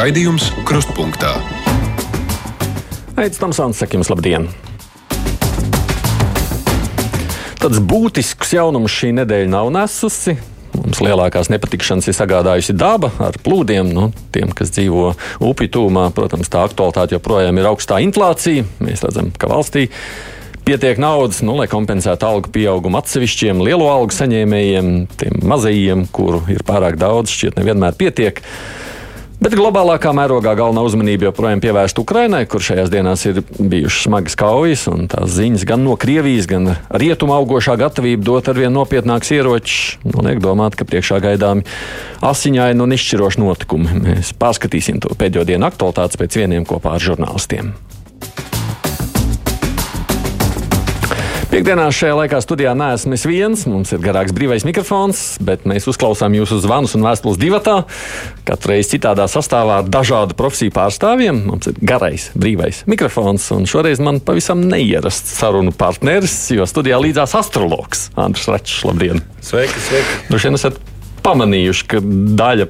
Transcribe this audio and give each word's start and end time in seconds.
Raidījums 0.00 0.46
Krustpunktā. 0.64 1.28
Aizsmeļamies, 3.20 3.36
Tamsons, 3.36 3.76
saka 3.82 3.98
jums 3.98 4.08
labdien! 4.08 4.46
Tāds 7.60 7.82
būtisks 7.84 8.54
jaunums 8.56 8.94
šī 8.96 9.10
nedēļa 9.18 9.50
nav 9.52 9.68
nesusi. 9.74 10.38
Mums 10.72 11.02
lielākās 11.04 11.52
nepatikšanas 11.52 12.08
ir 12.08 12.16
sagādājusi 12.16 12.78
daba 12.80 13.12
ar 13.20 13.36
plūdiem. 13.44 13.92
Nu, 13.92 14.08
tiem, 14.32 14.56
kas 14.56 14.72
dzīvo 14.72 15.10
upju 15.50 15.68
tūmā, 15.76 16.08
protams, 16.16 16.48
tā 16.48 16.64
aktualitāte 16.64 17.18
joprojām 17.18 17.60
ir 17.60 17.68
augstā 17.68 18.00
inflācija. 18.00 18.64
Mēs 18.80 19.04
redzam, 19.04 19.28
ka 19.36 19.52
valstī 19.52 19.90
pietiek 20.64 20.96
naudas, 21.02 21.44
nu, 21.44 21.60
lai 21.60 21.68
kompensētu 21.68 22.24
algu 22.24 22.56
pieaugumu 22.56 23.02
atsevišķiem 23.04 23.60
lielo 23.68 23.92
algu 23.92 24.16
saņēmējiem, 24.16 24.94
tiem 25.20 25.42
mazajiem, 25.44 26.08
kuru 26.08 26.46
ir 26.48 26.64
pārāk 26.64 26.96
daudz, 26.96 27.36
šķiet, 27.36 27.60
nevienmēr 27.60 28.00
pietiek. 28.00 28.40
Bet 29.40 29.54
globālākā 29.56 30.10
mērogā 30.12 30.52
galvenā 30.52 30.82
uzmanība 30.84 31.30
joprojām 31.30 31.62
pievērsta 31.64 32.02
Ukrainai, 32.02 32.42
kur 32.44 32.60
šajās 32.60 32.90
dienās 32.92 33.22
ir 33.24 33.38
bijušas 33.56 34.02
smagas 34.04 34.36
kaujas, 34.36 34.82
un 34.92 35.06
tās 35.08 35.32
ziņas 35.32 35.64
gan 35.70 35.80
no 35.80 35.94
Krievijas, 35.96 36.44
gan 36.50 36.74
rietumu 36.92 37.32
augošā 37.38 37.78
gatavība 37.80 38.20
dot 38.26 38.50
arvien 38.52 38.76
nopietnāks 38.76 39.32
ieročus. 39.32 39.96
Nu, 40.04 40.20
liek 40.26 40.42
domāt, 40.44 40.76
ka 40.76 40.84
priekšā 40.84 41.22
gaidāmi 41.24 41.64
asiņaini 42.20 42.84
un 42.84 42.92
izšķiroši 42.98 43.40
notikumi. 43.40 44.02
Mēs 44.04 44.34
pārskatīsim 44.36 45.00
to 45.00 45.16
pēdējo 45.16 45.48
dienu 45.48 45.70
aktualitātes 45.72 46.20
pēc 46.20 46.36
vieniem 46.42 46.68
kopā 46.68 46.98
ar 46.98 47.08
žurnālistiem. 47.08 47.72
Piektdienā 51.50 51.88
šajā 51.90 52.14
laikā 52.14 52.38
studijā 52.44 52.76
neesmu 52.78 53.16
es 53.16 53.24
viens. 53.26 53.64
Mums 53.66 53.90
ir 53.90 53.98
garāks 54.04 54.30
brīvais 54.30 54.62
mikrofons, 54.62 55.18
bet 55.42 55.64
mēs 55.66 55.88
uzklausām 55.90 56.36
jūsu 56.38 56.60
zvanus 56.62 56.92
un 56.94 57.02
vēstules 57.02 57.40
divatā. 57.42 57.74
Katru 58.46 58.70
reizi 58.70 58.92
citādā 58.92 59.26
sastāvā 59.26 59.80
ar 59.80 59.88
dažādu 59.90 60.36
profesiju 60.38 60.70
pārstāvjiem. 60.76 61.40
Mums 61.48 61.66
ir 61.72 61.80
garais 61.82 62.28
brīvais 62.38 62.84
mikrofons, 62.86 63.48
un 63.56 63.66
šoreiz 63.66 63.98
man 63.98 64.20
pavisam 64.22 64.62
neierasts 64.62 65.32
sarunu 65.40 65.74
partneris, 65.74 66.36
jo 66.54 66.68
studijā 66.70 67.00
līdzās 67.02 67.34
astrologs 67.40 68.06
Andris 68.14 68.46
Račs. 68.46 68.84
Labdien! 68.86 69.18
Sveiki, 69.42 69.82
sveiki! 69.88 70.20
Droši 70.30 70.50
vien 70.52 70.60
esat 70.60 70.78
pamanījuši, 71.26 71.88
ka 71.90 72.04
daļa 72.44 72.68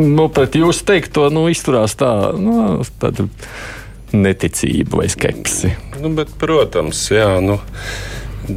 nu, 0.00 0.30
pret 0.32 0.56
jūsu 0.56 0.88
teikto 0.88 1.28
nu, 1.28 1.44
izturās 1.52 2.00
tā. 2.00 2.14
Nu, 2.32 2.80
tāda, 2.96 3.28
neticību 4.16 5.02
vai 5.02 5.08
skepsi. 5.12 5.74
Nu, 6.00 6.14
bet, 6.16 6.32
protams, 6.40 7.02
jā, 7.12 7.28
nu, 7.44 7.58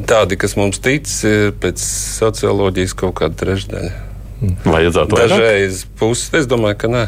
tādi, 0.07 0.37
kas 0.39 0.55
mums 0.59 0.79
tic, 0.83 1.09
ir 1.27 1.53
pēc 1.59 1.83
socioloģijas 1.83 2.95
kaut 2.99 3.17
kāda 3.19 3.39
trešdaļa. 3.43 3.93
Vajadzētu 4.65 5.15
dažreiz 5.15 5.83
pusi. 5.99 6.27
Es 6.35 6.47
domāju, 6.51 6.77
ka 6.81 6.89
nē. 6.91 7.03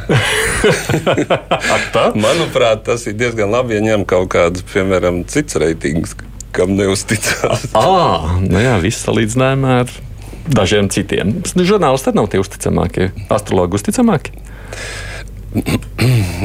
Manuprāt, 2.26 2.86
tas 2.88 3.04
ir 3.10 3.18
diezgan 3.20 3.52
labi, 3.52 3.76
ja 3.76 3.84
ņem 3.84 4.06
kaut 4.08 4.30
kādus, 4.36 4.64
piemēram, 4.72 5.24
cits 5.32 5.60
reitings, 5.60 6.16
kam 6.56 6.76
neusticās. 6.80 7.68
Ah, 7.76 8.38
nu 8.44 8.62
jā, 8.64 8.78
viss 8.84 9.04
salīdzinājumā 9.08 9.80
ar 9.84 9.92
dažiem 10.56 10.88
citiem. 10.94 11.38
Žurnālisti 11.56 12.12
tad 12.12 12.20
nav 12.20 12.30
tie 12.32 12.40
uzticamākie, 12.44 13.10
astrologi 13.34 13.80
uzticamākie. 13.82 14.36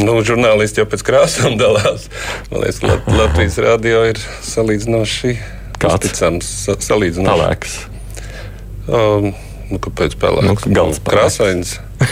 Nu, 0.05 0.13
žurnālisti 0.27 0.83
jau 0.83 0.89
pēc 0.91 1.03
krāsām 1.07 1.53
dalās. 1.61 2.09
Man 2.51 2.59
liekas, 2.65 2.83
Lat 2.87 3.03
Latvijas 3.11 3.57
radio 3.63 3.97
ir 4.11 4.19
salīdzinoši 4.47 5.31
uzticams. 5.81 6.47
Salīdzinoši 6.87 7.31
pelēks. 7.31 7.73
Um, 8.91 9.25
nu, 9.71 9.77
kāpēc 9.83 10.13
pelēks? 10.21 10.67
Nu, 10.67 10.75
Galds 10.77 11.01
krāsains. 11.07 11.69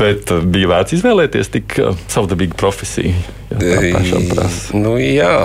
Bet 0.00 0.22
uh, 0.32 0.44
bija 0.44 0.68
vērts 0.74 0.92
izvēlēties 0.98 1.48
tik 1.56 1.66
uh, 1.82 1.86
savdabīgu 2.12 2.54
profesiju. 2.60 3.14
Jā, 3.56 3.78
nu, 4.76 4.92
jā 5.00 5.36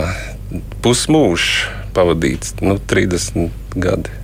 pusmūžs 0.83 1.47
pavadīts, 1.95 2.47
nu, 2.63 2.73
30 2.91 3.51
gadi 3.79 4.20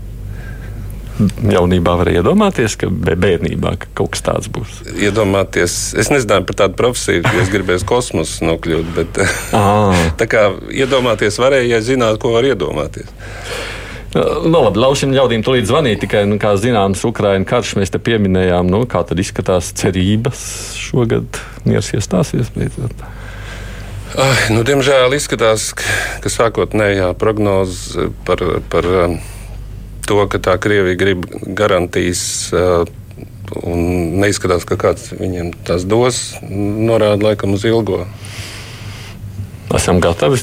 jaunībā 1.52 1.96
varēja 2.00 2.22
iedomāties, 2.22 2.76
ka 2.80 2.90
bērnībā 2.92 3.74
ka 3.82 3.90
kaut 3.98 4.14
kas 4.16 4.26
tāds 4.26 4.52
būs? 4.54 4.82
Iedomāties, 4.96 5.78
es 5.98 6.12
nezināju 6.14 6.46
par 6.50 6.60
tādu 6.64 6.78
profesiju, 6.80 7.24
ka 7.26 7.34
es 7.42 7.52
gribēju 7.54 7.88
kosmosu 7.90 8.46
nokļūt, 8.48 8.94
bet 8.98 9.22
tā 10.22 10.30
kā 10.30 10.50
iedomāties 10.74 11.40
varēja, 11.42 11.78
ja 11.78 11.82
zinātu, 11.86 12.22
ko 12.26 12.36
var 12.38 12.48
iedomāties. 12.50 13.12
Nu, 14.18 14.62
labi, 14.64 14.80
ļausim 14.82 15.12
ļaudīm 15.14 15.44
to 15.46 15.54
līdz 15.54 15.70
zvanīt. 15.70 16.00
Tikai, 16.02 16.24
nu, 16.30 16.40
kā 16.42 16.54
zināms, 16.58 17.04
Ukraiņu 17.06 17.46
karš 17.48 17.76
mēs 17.78 17.92
te 17.94 18.00
pieminējām. 18.02 18.70
Nu, 18.72 18.86
kā 18.90 19.04
tad 19.06 19.20
izskatās 19.22 19.74
cerības 19.78 20.42
šogad? 20.80 21.42
Miers 21.68 21.92
iestāsies 21.94 22.50
beidzot. 22.56 23.04
Ai, 24.18 24.56
nu, 24.56 24.64
diemžēl 24.66 25.14
izskatās, 25.18 25.70
ka, 25.78 26.32
sākotnējā 26.32 27.12
prognoze 27.20 28.08
par, 28.26 28.42
par 28.72 28.88
to, 30.08 30.22
ka 30.32 30.42
tā 30.42 30.56
Krievija 30.62 31.00
grib 31.00 31.28
garantijas. 31.58 32.24
Uh, 32.56 32.88
un 33.64 34.20
neizskatās, 34.22 34.66
ka 34.68 34.76
kāds 34.80 35.12
viņiem 35.16 35.54
tās 35.68 35.86
dos, 35.88 36.20
norāda 36.52 37.30
laikam 37.30 37.56
uz 37.56 37.64
ilgo. 37.68 38.04
Esam 39.76 40.02
gatavi 40.04 40.42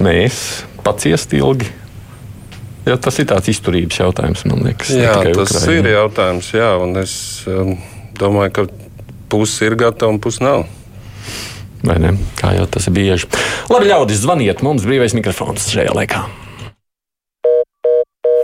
mēs 0.00 0.40
paciest 0.84 1.32
ilgi. 1.36 1.68
Ja, 2.88 2.96
tas 2.96 3.18
ir 3.20 3.28
tāds 3.28 3.50
izturības 3.52 4.00
jautājums, 4.00 4.46
man 4.48 4.64
liekas. 4.64 4.92
Jā, 4.96 5.18
tas 5.20 5.52
Ukraina. 5.52 5.76
ir 5.76 5.96
jautājums, 5.98 6.52
jā, 6.56 6.70
un 6.80 6.96
es 7.02 7.14
um, 7.50 7.74
domāju, 8.18 8.54
ka 8.56 8.64
puse 9.30 9.68
ir 9.68 9.76
gatava 9.78 10.14
un 10.14 10.20
puse 10.22 10.42
nav. 10.44 10.64
Vai 11.84 11.96
ne? 12.00 12.14
Kā 12.40 12.54
jau 12.56 12.66
tas 12.68 12.88
ir 12.88 12.96
bieži. 12.96 13.28
Labi, 13.70 13.88
ļaudis, 13.92 14.24
zvaniet 14.24 14.64
mums 14.64 14.84
brīvais 14.88 15.14
mikrofons 15.16 15.68
šajā 15.72 15.92
laikā. 15.96 16.24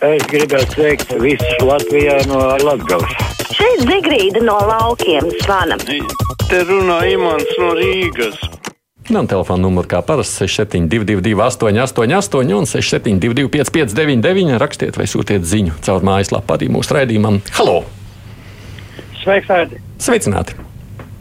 Es 0.04 0.26
gribētu 0.28 0.74
sveikt 0.74 1.12
visus 1.22 1.62
Latvijā 1.64 2.18
no 2.28 2.36
Latvijas. 2.60 3.12
Šeit 3.56 3.84
Zigrīda 3.88 4.42
no 4.44 4.56
laukiem 4.68 5.30
zvana. 5.40 5.78
Te 6.50 6.58
runā 6.68 6.98
Imants 7.08 7.54
no 7.56 7.70
Rīgas. 7.78 8.36
Man 9.08 9.28
telefona 9.30 9.62
numurs 9.62 9.88
kā 9.88 10.02
parasti 10.04 10.44
6722, 10.44 11.32
888, 11.40 12.52
un 12.58 12.68
672, 12.68 13.48
559, 13.54 14.58
rakstiet 14.60 14.98
vai 15.00 15.06
sūtiet 15.08 15.46
ziņu 15.48 15.78
caur 15.86 16.04
mājaslapu 16.04 16.56
arī 16.58 16.68
mūsu 16.74 16.98
raidījumam. 16.98 17.40
Halo! 17.56 17.78
Sveiks, 19.22 19.48
Aidi! 19.48 19.80
Sveicināti! 20.02 20.58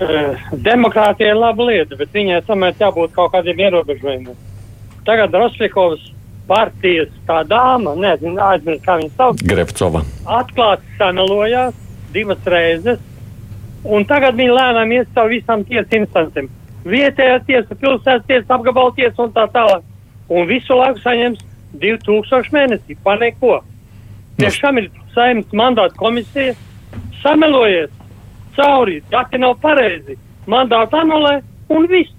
Uh, 0.03 0.35
demokrātija 0.51 1.31
ir 1.31 1.39
laba 1.39 1.69
lieta, 1.69 1.95
bet 1.95 2.11
viņai 2.11 2.41
tomēr 2.49 2.75
jābūt 2.81 3.15
kaut 3.15 3.31
kādiem 3.37 3.63
ierobežojumiem. 3.69 4.35
Tagad 5.07 5.37
Rostovs 5.37 6.11
partijas 6.47 7.09
tā 7.27 7.41
dāma, 7.49 7.95
nezinu, 7.99 8.37
aizmirst, 8.41 8.83
kā 8.85 8.97
viņa 8.99 9.11
sauc. 9.17 9.41
Grepcova. 9.49 10.03
Atklāti 10.37 10.97
samelojās 10.99 11.75
divas 12.13 12.49
reizes, 12.49 13.01
un 13.83 14.05
tagad 14.09 14.37
viņa 14.39 14.57
lēnām 14.59 14.93
iet 14.95 15.11
caur 15.15 15.31
visām 15.33 15.65
tiesas 15.67 15.97
instancēm. 15.99 16.49
Vietējā 16.85 17.39
tiesa, 17.47 17.77
pilsētas 17.81 18.27
tiesa, 18.29 18.47
apgabala 18.57 18.93
tiesa 18.97 19.25
un 19.25 19.33
tā 19.33 19.47
tālāk. 19.53 19.85
Un 20.29 20.45
visu 20.49 20.77
laiku 20.77 21.01
saņems 21.01 21.41
2000 21.81 22.53
mēnesī, 22.53 22.97
pa 23.03 23.17
neko. 23.21 23.59
Tiešām 24.39 24.81
ir 24.81 24.89
saimnes 25.15 25.53
mandāta 25.55 25.97
komisija, 25.97 26.53
samelojies 27.23 27.91
cauri, 28.55 29.01
dati 29.11 29.39
nav 29.41 29.57
pareizi, 29.63 30.17
mandātu 30.47 31.01
anulē 31.01 31.39
un 31.73 31.89
viss. 31.91 32.13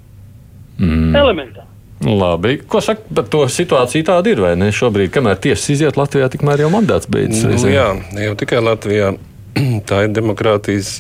Mm. 0.78 1.14
Elementāri. 1.16 1.65
Labi. 2.06 2.60
Ko 2.70 2.80
saka 2.84 3.02
par 3.14 3.26
to 3.30 3.42
situāciju? 3.50 4.06
Tāda 4.06 4.30
ir 4.30 4.42
vai 4.42 4.52
ne? 4.58 4.70
Šobrīd, 4.74 5.10
kamēr 5.14 5.40
tiesas 5.42 5.66
iziet 5.74 5.98
Latvijā, 5.98 6.28
tikmēr 6.30 6.62
jau 6.62 6.70
mandāts 6.70 7.10
beidzas. 7.10 7.64
Nu, 7.64 7.72
jā, 7.72 7.88
jau 8.28 8.38
tikai 8.38 8.62
Latvijā. 8.62 9.16
Tā 9.88 10.04
ir 10.06 10.14
demokrātijas 10.14 10.98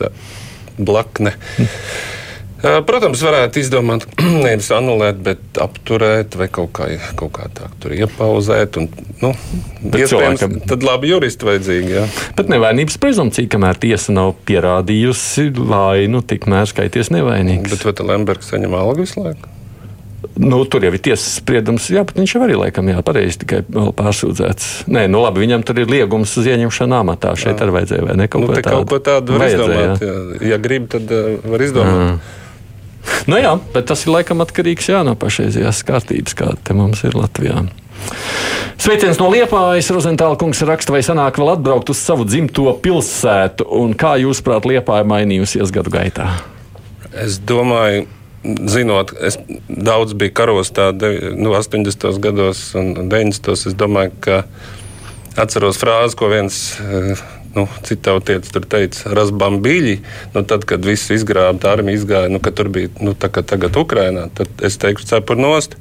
blakne. 0.76 1.36
Protams, 2.86 3.20
varētu 3.22 3.60
izdomāt, 3.60 4.06
nevis 4.46 4.70
anulēt, 4.74 5.18
bet 5.22 5.60
apturēt 5.62 6.34
vai 6.40 6.48
kaut 6.50 6.72
kā, 6.74 6.88
kaut 7.18 7.34
kā 7.36 7.50
tā 7.54 7.68
tur 7.82 7.94
iepauzēt. 7.94 8.78
Un, 8.80 8.88
nu, 9.22 9.32
cilvēkam... 9.92 10.58
Tad 10.66 10.86
labi 10.86 11.12
juristi 11.12 11.46
vajadzīgi. 11.46 11.98
Jā. 12.00 12.06
Bet 12.38 12.50
nevainības 12.50 12.98
prezumcija, 13.02 13.52
kamēr 13.52 13.78
tiesa 13.82 14.16
nav 14.16 14.34
pierādījusi 14.48 15.52
vainu, 15.58 16.24
tikmēr 16.26 16.66
skaities 16.72 17.12
nevainīgs. 17.14 17.76
Bet 17.76 17.86
vai 17.86 18.10
Lembergs 18.14 18.50
saņem 18.50 18.74
algu 18.80 19.04
visu 19.04 19.22
laiku? 19.22 19.55
Nu, 20.36 20.58
tur 20.68 20.84
jau 20.84 20.92
ir 20.92 21.00
tiesas 21.00 21.38
spriedums, 21.40 21.88
jā, 21.92 22.02
bet 22.04 22.18
viņš 22.20 22.34
jau 22.36 22.42
arī 22.44 22.58
laikam 22.60 22.90
jā, 22.90 23.00
pareizi 23.06 23.40
tikai 23.40 23.62
pārsūdzēts. 23.72 24.88
Nē, 24.92 25.06
nu 25.08 25.22
labi, 25.24 25.40
viņam 25.46 25.64
tur 25.64 25.80
ir 25.80 25.88
liegums 25.88 26.34
uz 26.36 26.48
ieņemšanu 26.52 26.98
amatā. 26.98 27.32
Šeit 27.40 27.62
arī 27.64 27.78
vajadzēja 27.78 28.04
vai 28.04 28.16
ne 28.20 28.26
kaut 28.28 28.44
nu, 28.44 28.50
ko 28.50 28.58
tādu. 28.58 28.72
Kaut 28.74 28.90
ko 28.92 28.98
tādu 29.06 29.38
var 29.38 29.48
izdomāt. 29.48 30.04
Jā. 30.04 30.18
Jā. 30.36 30.50
Ja 30.52 30.58
grib, 30.60 30.90
tad 30.92 31.08
uh, 31.08 31.38
var 31.48 31.64
izdomāt. 31.64 32.02
Jā. 32.02 32.44
Nu 33.30 33.38
jā, 33.40 33.54
bet 33.72 33.88
tas 33.88 34.02
ir 34.04 34.12
laikam 34.12 34.42
atkarīgs 34.44 34.90
jā, 34.90 35.00
no 35.06 35.14
pašreizējās 35.18 35.82
kārtības, 35.86 36.36
kāda 36.36 36.76
mums 36.76 37.04
ir 37.06 37.16
Latvijā. 37.16 37.64
Sveiciens 38.76 39.18
no 39.22 39.30
Liepājas. 39.32 39.88
Rozentāla 39.94 40.36
kungs 40.38 40.60
raksta, 40.68 40.92
vai 40.94 41.00
sanāk 41.06 41.40
vēl 41.40 41.54
atbraukt 41.54 41.90
uz 41.94 42.02
savu 42.02 42.26
dzimto 42.28 42.68
pilsētu, 42.82 43.66
un 43.78 43.96
kā 43.98 44.16
jūsuprāt, 44.20 44.68
Liepāja 44.68 45.06
mainījusies 45.08 45.72
gadu 45.74 45.94
gaitā? 45.94 46.28
Es 47.16 47.38
domāju, 47.40 48.04
zinot, 48.44 49.12
es 49.20 49.38
daudz 49.68 50.14
biju 50.18 50.34
karostā 50.36 50.90
nu, 50.92 51.52
80. 51.56 52.08
gados 52.22 52.68
un 52.78 52.94
90. 53.08 53.54
Es 53.56 53.78
domāju, 53.78 54.14
ka 54.20 54.42
atceros 55.36 55.80
frāzi, 55.80 56.16
ko 56.18 56.30
viens 56.32 56.60
eh, 56.80 57.24
nu, 57.56 57.66
citautietis 57.86 58.52
tur 58.54 58.66
teica, 58.68 59.12
rasbambīļi. 59.16 59.98
Nu, 60.34 60.44
tad, 60.48 60.66
kad 60.68 60.84
viss 60.86 61.12
izgrāba, 61.14 61.58
tā 61.62 61.76
armija 61.76 62.00
izgāja, 62.00 62.32
nu, 62.32 62.40
tur 62.40 62.72
bija 62.72 62.92
nu, 63.00 63.16
tā, 63.18 63.30
tagad 63.40 63.76
Ukrainā, 63.80 64.28
tad 64.36 64.66
es 64.66 64.78
teiktu, 64.82 65.08
cepur 65.08 65.40
nost. 65.40 65.78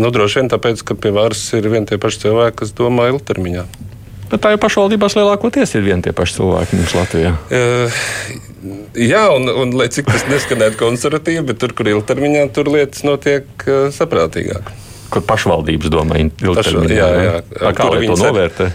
Nu, 0.00 0.12
droši 0.14 0.40
vien 0.40 0.52
tāpēc, 0.52 0.84
ka 0.86 0.96
pie 0.96 1.12
varas 1.12 1.42
ir 1.56 1.66
vien 1.72 1.88
tie 1.88 1.98
paši 2.00 2.26
cilvēki, 2.26 2.60
kas 2.62 2.76
domā 2.76 3.10
ilgtermiņā. 3.12 3.66
Bet 4.30 4.44
tā 4.44 4.52
jau 4.54 4.60
pašvaldībās 4.62 5.16
lielākoties 5.18 5.74
ir 5.74 5.82
vieni 5.82 6.06
tie 6.06 6.14
paši 6.16 6.36
cilvēki 6.38 6.78
mums 6.78 6.94
Latvijā. 6.94 7.34
Uh, 7.50 8.02
jā, 8.96 9.22
un, 9.34 9.48
un 9.48 9.74
lai 9.78 9.88
cik 9.92 10.10
tas 10.10 10.26
neskanētu 10.30 10.78
konservatīvi, 10.80 11.46
bet 11.50 11.60
tur, 11.62 11.74
kur 11.76 11.90
ilgtermiņā, 11.92 12.46
tur 12.56 12.70
lietas 12.72 13.04
notiek 13.06 13.48
uh, 13.66 13.88
saprātīgāk. 13.94 14.70
Kur 15.10 15.24
pašvaldības 15.26 15.90
domā 15.92 16.20
ilgtermiņā? 16.22 16.94
Jā, 16.94 17.08
jā. 17.16 17.38
jā. 17.40 17.72
Kā 17.76 17.90
lai 17.90 18.04
to 18.06 18.18
novērtē? 18.20 18.70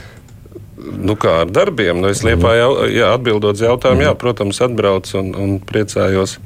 Nu, 0.85 1.15
kā 1.17 1.39
ar 1.45 1.49
darbiem? 1.49 2.01
Nu, 2.01 2.11
es 2.13 2.21
liepā 2.25 2.57
jau, 2.59 2.71
jā, 2.91 3.13
atbildot 3.15 3.57
uz 3.57 3.63
jautājumu, 3.63 4.03
mm. 4.03 4.07
jā, 4.09 4.17
protams, 4.21 4.59
atbraucu 4.61 5.21
un, 5.21 5.31
un 5.39 5.55
priecājos. 5.63 6.37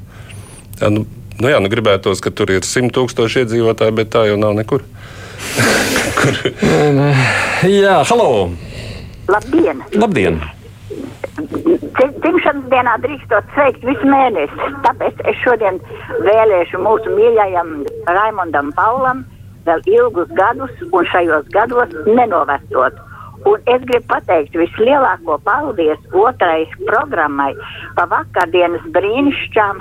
Jā, 0.80 0.92
nu, 0.94 1.04
Nu, 1.40 1.48
jā, 1.48 1.56
nu 1.64 1.70
gribētos, 1.72 2.20
ka 2.20 2.28
tur 2.36 2.50
ir 2.52 2.66
100 2.68 2.92
tūkstoši 2.92 3.44
iedzīvotāji, 3.46 3.94
bet 3.96 4.10
tā 4.12 4.26
jau 4.28 4.36
nav 4.36 4.52
nekur. 4.58 4.84
Kur? 6.20 6.36
jā, 7.64 7.94
halo! 8.10 8.28
Labdien! 9.30 9.80
Labdien. 9.96 10.36
Dzimšanas 11.20 12.66
dienā 12.72 12.94
drīkstot 13.02 13.52
sveikt 13.54 13.84
visu 13.84 14.08
mēnesi. 14.08 14.70
Tāpēc 14.86 15.20
es 15.30 15.36
šodien 15.44 15.80
vēlēšu 16.24 16.80
mūsu 16.80 17.12
mīļajam 17.16 17.76
Raimondam 18.08 18.72
Paulam 18.76 19.24
vēl 19.66 19.84
ilgus 19.92 20.32
gadus 20.38 20.72
un 20.90 21.08
šajos 21.12 21.48
gados 21.54 21.92
nenovecot. 22.08 22.96
Un 23.48 23.62
es 23.72 23.84
gribu 23.88 24.04
pateikt 24.10 24.56
vislielāko 24.56 25.38
paldies 25.46 26.00
otrai 26.12 26.66
programmai 26.88 27.52
par 27.96 28.10
vakardienas 28.12 28.84
brīnišķām 28.96 29.80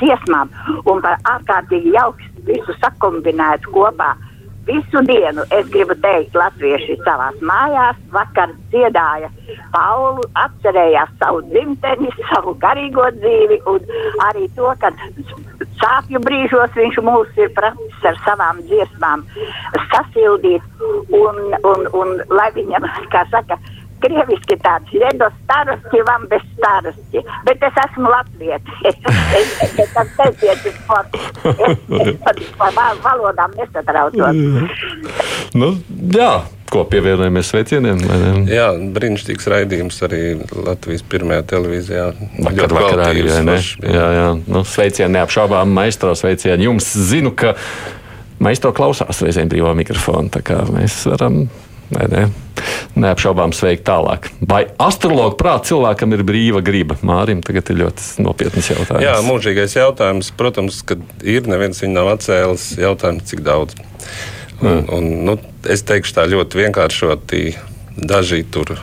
dziesmām 0.00 0.50
un 0.90 1.04
par 1.04 1.20
ārkārtīgi 1.34 1.94
jauks 1.94 2.26
visu 2.48 2.74
sakombinētu 2.80 3.70
kopā. 3.74 4.14
Visu 4.66 5.02
dienu 5.06 5.44
es 5.54 5.68
gribu 5.70 5.94
teikt, 6.02 6.34
latvieši 6.34 6.96
savās 7.06 7.36
mājās 7.50 7.98
vakar 8.14 8.50
dziedāja. 8.72 9.30
Paulu, 9.74 10.24
atcerējās 10.42 11.12
savu 11.20 11.44
dzimteni, 11.52 12.10
savu 12.32 12.56
garīgo 12.64 13.06
dzīvi 13.20 13.60
un 13.70 13.86
arī 14.26 14.48
to, 14.58 14.72
ka 14.82 14.90
sāpju 15.80 16.20
brīžos 16.24 16.74
viņš 16.74 16.98
mūs 17.06 17.38
ir 17.38 17.52
pratis 17.54 18.08
ar 18.10 18.18
savām 18.24 18.62
dziesmām 18.66 19.22
sasildīt 19.92 20.82
un, 21.14 21.40
un, 21.62 21.86
un 22.00 22.14
lai 22.34 22.50
viņam, 22.56 22.88
kā 23.14 23.22
saka, 23.30 23.60
krieviski 24.02 24.56
tāds 24.64 24.92
ļedo 24.94 25.28
starosti, 25.42 26.02
vam 26.08 26.26
bez 26.30 26.44
starosti. 26.54 27.22
Bet 27.46 27.64
es 27.68 27.80
esmu 27.86 28.12
latvietis. 28.12 28.82
Es, 29.36 29.50
es, 29.62 29.72
es 29.82 29.90
par 32.56 32.72
valodām 33.04 33.52
nesatraucos. 33.58 34.36
nu, 35.54 35.72
jā. 36.14 36.34
Ko 36.66 36.82
pievienojamies 36.90 37.50
sveicieniem? 37.52 38.00
Jā, 38.50 38.72
brīnišķīgs 38.96 39.46
raidījums 39.52 40.00
arī 40.02 40.22
Latvijas 40.66 41.04
pirmajā 41.06 41.44
televīzijā. 41.52 42.06
Vakar, 42.42 42.74
vakarā 42.74 43.10
arī, 43.12 43.22
ne? 43.46 43.54
Jā, 43.86 44.06
jā. 44.16 44.26
Nu, 44.50 44.64
sveicieni 44.66 45.14
neapšaubām 45.14 45.70
maistro 45.76 46.10
sveicieni. 46.18 46.66
Jums 46.66 46.90
zinu, 47.06 47.30
ka 47.38 47.54
maistro 48.42 48.74
klausās 48.76 49.22
reizēm 49.22 49.52
brīvā 49.52 49.76
mikrofona, 49.78 50.32
tā 50.34 50.42
kā 50.46 50.58
mēs 50.72 51.04
varam 51.12 51.44
Vai 51.90 52.06
ne? 52.10 52.22
Neapšaubām 52.96 53.52
sveikt 53.54 53.84
tālāk. 53.86 54.30
Vai 54.48 54.64
astrologu 54.82 55.36
prātā 55.38 55.68
cilvēkam 55.70 56.16
ir 56.16 56.24
brīva 56.26 56.62
griba? 56.64 56.96
Mārim 57.06 57.42
tagad 57.44 57.70
ir 57.70 57.82
ļoti 57.82 58.24
nopietns 58.24 58.70
jautājums. 58.72 59.04
Jā, 59.04 59.18
mūžīgais 59.26 59.76
jautājums. 59.76 60.32
Protams, 60.38 60.80
ka 60.86 60.96
ir 61.22 61.46
neviens 61.50 61.82
viņu 61.84 61.94
nav 61.94 62.10
atcēlis. 62.16 62.72
Jautājums, 62.80 63.28
cik 63.28 63.44
daudz. 63.46 63.76
Un, 64.62 64.70
mm. 64.70 64.82
un, 64.96 65.08
nu, 65.28 65.36
es 65.68 65.84
teikšu 65.86 66.16
tā 66.16 66.26
ļoti 66.32 66.64
vienkāršoti. 66.64 67.44
Daži 67.96 68.42
tur 68.52 68.74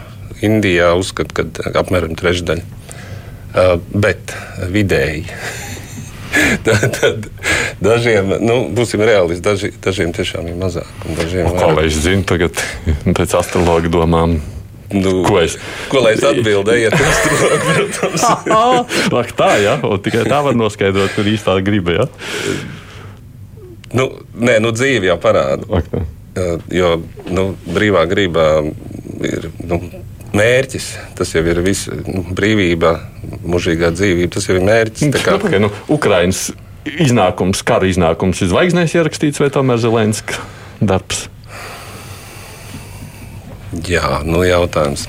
Indijā 0.43 0.93
uzskata, 0.99 1.43
ka 1.43 1.83
apmēram 1.83 2.15
trešdaļa. 2.19 2.81
Uh, 3.53 3.75
bet 3.93 4.33
vidēji 4.73 5.27
tad, 6.65 6.87
tad 6.97 7.27
dažiem, 7.83 8.35
nu, 8.43 8.57
būsim 8.73 9.03
reālisti, 9.05 9.43
daži, 9.45 9.71
dažiem 9.83 10.13
tiešām 10.15 10.49
ir 10.49 10.57
mazāk. 10.59 10.89
Dažiem 11.19 11.51
o, 11.51 11.55
kā 11.57 11.69
lai 11.75 11.87
es 11.89 11.99
zinu 12.03 12.25
tagad 12.27 12.57
pēc 13.17 13.37
astrologa 13.39 13.91
domām? 13.93 14.39
Nu, 14.93 15.23
ko, 15.25 15.39
es, 15.41 15.55
ko 15.89 16.03
lai 16.05 16.13
es 16.13 16.23
atbildēju, 16.27 16.83
ja 16.83 16.89
ir 16.93 17.63
grūti? 17.65 19.33
tā, 19.39 19.49
jā, 19.63 19.77
un 19.89 20.01
tikai 20.05 20.25
tā 20.29 20.43
var 20.45 20.57
noskaidrot, 20.57 21.15
kur 21.15 21.29
īstā 21.29 21.57
griba. 21.65 21.95
Ja? 21.97 22.05
Nu, 23.97 24.09
nē, 24.37 24.59
nu, 24.61 24.73
dzīve 24.75 25.09
jau 25.09 25.17
parāda. 25.21 25.65
Ak, 25.79 25.89
jo 26.73 26.95
nu, 27.33 27.47
brīvā 27.73 28.05
gribā 28.09 28.47
ir 29.25 29.49
nu, 29.65 29.81
mērķis. 30.33 30.89
Tas 31.17 31.33
jau 31.35 31.43
ir 31.45 31.61
viss, 31.65 31.89
nu, 32.07 32.23
brīvība, 32.35 32.95
mūžīgā 33.45 33.93
dzīvība. 33.95 34.33
Tas 34.35 34.49
jau 34.49 34.57
ir 34.59 34.67
mērķis. 34.67 35.07
Nu, 35.09 35.23
kā... 35.23 35.37
Okay, 35.39 35.61
nu, 35.61 35.71
Ukrainas 35.93 36.47
iznākums, 36.83 37.63
kara 37.65 37.87
iznākums 37.89 38.41
ir 38.43 38.51
zvaigznēs 38.51 38.95
ierakstīts, 38.97 39.41
vai 39.43 39.51
tomēr 39.53 39.79
Zelenska 39.81 40.41
darbs? 40.83 41.27
Jā, 43.87 44.21
nu 44.27 44.43
jautājums. 44.45 45.07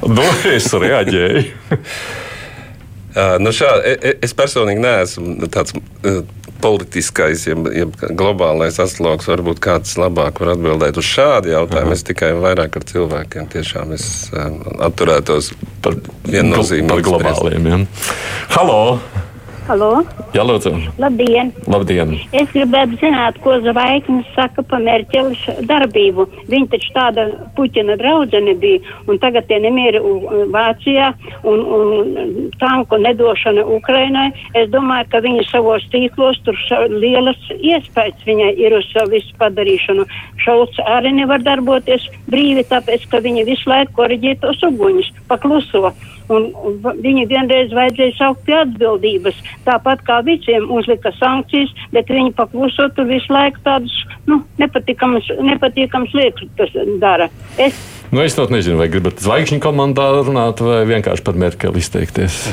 Nu, 0.00 0.24
es 0.48 0.70
reaģēju. 0.72 1.42
uh, 1.76 3.36
nu 3.44 3.52
šā, 3.52 3.72
e, 3.84 3.96
e, 4.00 4.14
es 4.24 4.32
personīgi 4.36 4.80
neesmu 4.80 5.50
tāds 5.52 5.76
uh, 5.76 6.22
politiskais, 6.62 7.46
jeb, 7.48 7.68
jeb 7.74 7.94
globālais 8.16 8.78
astrologs, 8.82 9.28
varbūt 9.30 9.62
kāds 9.64 9.96
labāk 10.00 10.42
var 10.42 10.54
atbildēt 10.54 11.00
uz 11.00 11.08
šādu 11.08 11.54
jautājumu. 11.54 11.92
Aha. 11.92 11.98
Es 11.98 12.06
tikai 12.06 12.32
vairāk 12.38 12.80
ar 12.80 12.86
cilvēkiem 12.92 13.50
tiešām 13.54 13.96
es, 13.96 14.06
um, 14.34 14.60
atturētos 14.90 15.52
par 15.84 15.98
viennozīmīgu. 16.28 16.92
Par 16.92 17.04
globāliem. 17.10 17.72
Ja. 17.72 17.82
Halo! 18.56 18.80
Halo! 19.70 20.00
Jā, 20.34 20.42
lūdzu. 20.42 20.72
Labdien! 20.98 21.52
Labdien! 21.70 22.16
Es 22.34 22.48
gribētu 22.50 22.96
zināt, 22.98 23.36
ko 23.44 23.52
Zvaigznes 23.62 24.26
saka 24.34 24.64
par 24.66 24.82
Merķeles 24.82 25.44
darbību. 25.68 26.24
Viņa 26.50 26.70
taču 26.72 26.90
tāda 26.96 27.26
Puķina 27.54 27.94
draudzene 28.00 28.56
bija, 28.58 28.80
un 29.06 29.20
tagad 29.22 29.46
tie 29.46 29.60
nemieri 29.62 30.02
Vācijā 30.50 31.12
un, 31.46 31.62
un 31.62 32.50
tanku 32.58 32.98
nedošana 32.98 33.62
Ukrainai. 33.78 34.32
Es 34.58 34.66
domāju, 34.74 35.06
ka 35.14 35.22
viņa 35.22 35.46
savos 35.52 35.86
tīklos 35.94 36.42
tur 36.42 36.58
lielas 36.90 37.38
iespējas 37.60 38.26
viņai 38.26 38.56
ir 38.58 38.74
uz 38.80 38.90
savu 38.90 39.14
visu 39.14 39.38
padarīšanu. 39.38 40.08
Šauts 40.42 40.82
arī 40.98 41.14
nevar 41.22 41.46
darboties 41.46 42.10
brīvi, 42.26 42.66
tāpēc, 42.74 43.06
ka 43.14 43.22
viņa 43.22 43.46
visu 43.46 43.70
laiku 43.70 44.00
koriģē 44.02 44.40
tos 44.42 44.66
uguņus, 44.66 45.14
pakluso. 45.30 45.92
Un, 46.30 46.48
un 46.54 46.98
viņi 47.02 47.26
vienreiz 47.30 47.72
vajadzēja 47.74 48.16
saukt 48.18 48.44
pie 48.46 48.54
atbildības. 48.60 49.38
Tāpat 49.66 50.04
kā 50.06 50.20
visiem 50.26 50.68
uzlika 50.70 51.12
sankcijas, 51.18 51.72
bet 51.94 52.10
viņi 52.12 52.34
pakluso 52.38 52.86
tur 52.94 53.08
visu 53.10 53.34
laiku 53.34 53.62
tādus 53.66 53.96
nu, 54.30 54.40
nepatīkamus, 54.62 55.32
nepatīkamus 55.50 56.14
lietas 56.14 56.76
dara. 57.02 57.30
Es, 57.58 57.78
nu, 58.14 58.22
es 58.22 58.38
pat 58.38 58.54
nezinu, 58.54 58.78
vai 58.80 58.90
gribat 58.92 59.22
zvaigžņu 59.22 59.58
komandā 59.64 60.10
runāt 60.20 60.62
vai 60.62 60.84
vienkārši 60.90 61.26
par 61.26 61.40
Merkeli 61.40 61.82
izteikties. 61.82 62.44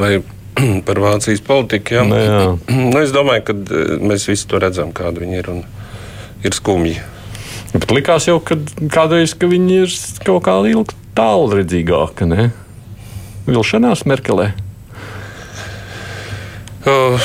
Vai 0.00 0.18
par 0.86 1.00
Vācijas 1.02 1.42
politiku. 1.44 1.98
Jā. 1.98 2.04
Nu, 2.08 2.18
jā. 2.18 2.42
Nu, 2.92 2.98
es 3.02 3.14
domāju, 3.14 3.46
ka 3.48 3.56
eh, 3.56 3.96
mēs 4.02 4.28
visi 4.30 4.48
to 4.50 4.60
redzam, 4.62 4.94
kāda 4.96 5.22
viņi 5.22 5.40
ir 5.42 5.50
un 5.52 5.64
ir 6.44 6.56
skumji. 6.56 6.98
Bet 7.74 7.90
likās 7.90 8.28
jau, 8.28 8.38
ka 8.38 8.58
kādreiz 8.92 9.34
ka 9.34 9.48
viņi 9.50 9.80
ir 9.82 9.96
kaut 10.26 10.44
kā 10.46 10.58
ilgi 10.70 10.94
tālredzīgāki 11.18 12.28
vilšanās 13.48 14.04
Merkelē? 14.08 14.52
Uh, 16.84 17.20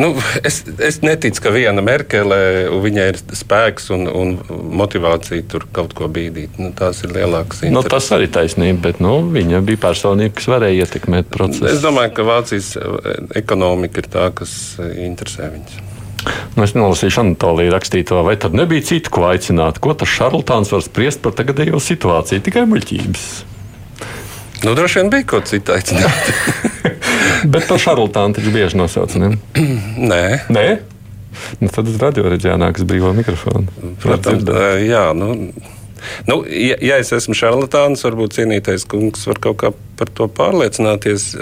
nu, 0.00 0.14
es, 0.44 0.62
es 0.80 1.00
neticu, 1.04 1.42
ka 1.44 1.52
viena 1.52 1.84
Merkele 1.84 2.38
viņai 2.82 3.06
ir 3.12 3.20
spēks 3.36 3.90
un, 3.92 4.06
un 4.08 4.34
motivācija 4.80 5.44
tur 5.52 5.66
kaut 5.76 5.92
ko 5.98 6.08
bīdīt. 6.12 6.56
Nu, 6.62 6.72
tās 6.76 7.02
ir 7.04 7.12
lielākas 7.12 7.60
intereses. 7.66 7.76
Nu, 7.76 7.84
tas 7.84 8.08
arī 8.16 8.30
taisnība, 8.32 8.88
bet 8.88 9.04
nu, 9.04 9.18
viņa 9.34 9.60
bija 9.68 9.82
personība, 9.84 10.38
kas 10.40 10.48
varēja 10.54 10.86
ietekmēt 10.86 11.28
procesu. 11.32 11.68
Es 11.68 11.84
domāju, 11.84 12.14
ka 12.16 12.28
Vācijas 12.28 12.74
ekonomika 13.36 14.00
ir 14.00 14.10
tā, 14.12 14.28
kas 14.40 14.56
interesē 14.80 15.52
viņus. 15.52 15.80
Nu, 16.54 16.62
es 16.62 16.76
nolasīšu 16.78 17.24
Anatoliju 17.24 17.72
rakstīto, 17.74 18.20
vai 18.24 18.36
tad 18.40 18.54
nebija 18.56 18.84
citu, 18.92 19.10
ko 19.12 19.26
aicināt? 19.30 19.82
Ko 19.82 19.94
tas 19.98 20.10
šarlatāns 20.12 20.70
var 20.72 20.84
spriest 20.84 21.22
par 21.24 21.34
tagadējo 21.36 21.80
situāciju? 21.82 22.44
Tikai 22.46 22.62
muļķības. 22.70 23.24
Nu, 24.62 24.74
droši 24.74 25.00
vien 25.00 25.10
bija 25.10 25.26
kaut 25.26 25.50
kas 25.50 25.50
cits. 25.50 25.92
Bet 27.52 27.66
par 27.66 27.80
šarlatānu 27.82 28.36
taču 28.38 28.52
bieži 28.54 28.78
nosauc. 28.78 29.14
Ne? 29.18 29.34
Nē, 30.12 30.24
Nē? 30.52 30.66
Nu, 31.62 31.68
tad 31.72 31.88
radio 32.00 32.28
reģionā 32.30 32.68
nāks 32.68 32.84
brīvo 32.86 33.10
mikrofonu. 33.16 33.72
protams, 34.02 34.46
jā. 34.84 35.04
Nu, 35.16 35.32
nu, 36.28 36.36
ja, 36.46 36.76
ja 36.78 36.98
es 37.02 37.10
esmu 37.16 37.34
šarlatāns, 37.38 38.04
varbūt 38.06 38.36
cienītais 38.38 38.84
kungs 38.88 39.24
var 39.26 39.40
kaut 39.42 39.58
kā 39.62 39.72
par 39.98 40.12
to 40.12 40.28
pārliecināties. 40.30 41.32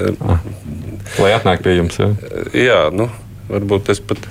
Lai 1.21 1.35
atnāk 1.35 1.65
pie 1.67 1.77
jums. 1.77 1.99
Ja? 2.01 2.13
Jā, 2.57 2.81
nu, 2.95 3.11
varbūt 3.51 3.93
es 3.93 4.01
pat. 4.01 4.31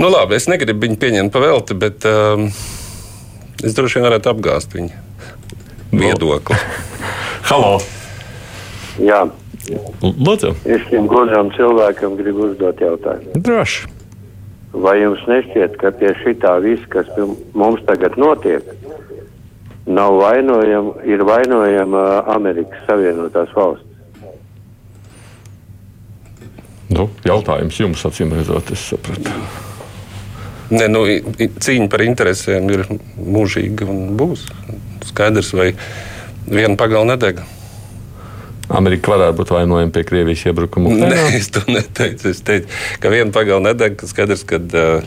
Nu, 0.00 0.10
labi, 0.10 0.36
es 0.36 0.50
negribu 0.50 0.86
viņu 0.86 1.00
pieņemt 1.00 1.32
pa 1.34 1.42
velti, 1.42 1.78
bet 1.78 2.04
um, 2.10 2.48
es 3.64 3.76
droši 3.76 4.00
vien 4.00 4.08
varētu 4.10 4.34
apgāzt 4.34 4.76
viņu 4.76 4.92
viedokli. 5.94 6.60
Halo! 7.50 7.80
Jā, 9.02 9.24
Lūdzu! 10.02 10.52
es 10.70 10.84
šim 10.86 11.08
gudram 11.10 11.48
cilvēkam 11.56 12.12
gribu 12.14 12.44
uzdot 12.46 12.78
jautājumu. 12.78 13.40
Droši! 13.42 13.88
Vai 14.70 15.00
jums 15.00 15.24
nešķiet, 15.26 15.74
ka 15.80 15.90
pie 15.98 16.12
šitā 16.20 16.52
viss, 16.62 16.84
kas 16.92 17.08
mums 17.58 17.82
tagad 17.88 18.14
notiek, 18.22 18.68
nav 19.90 20.20
vainojama, 20.20 20.92
ir 21.10 21.24
vainojama 21.26 22.04
Amerikas 22.36 22.84
Savienotās 22.86 23.50
valsts? 23.56 23.88
Nu, 26.94 27.08
jautājums 27.26 27.80
jums, 27.82 28.04
acīm 28.06 28.30
redzot, 28.36 28.70
es 28.70 28.84
sapratu. 28.92 29.34
Ne, 30.70 30.86
nu, 30.86 31.02
cīņa 31.34 31.90
par 31.90 32.06
interesēm 32.06 32.70
ir 32.70 32.86
mūžīga 33.18 33.90
un 33.90 34.14
būs. 34.18 34.46
Skaidrs, 35.10 35.50
vai 35.58 35.72
viena 36.46 36.76
pagala 36.80 37.12
nedeg. 37.14 37.42
Amerika 38.70 39.10
varētu 39.10 39.40
būt 39.40 39.50
vainojama 39.50 39.92
pie 39.94 40.04
Krievijas 40.06 40.46
iebrukuma. 40.46 40.92
Nē, 40.94 41.24
es 41.40 41.50
to 41.54 41.62
neteicu. 41.66 42.30
Es 42.30 42.42
teicu, 42.46 42.70
ka 43.02 43.10
viena 43.12 43.34
pagala 43.34 43.72
nedeg. 43.72 43.98
ka 43.98 44.08
Skaidrs, 44.10 44.46
ka 44.46 44.60
uh, 44.60 45.06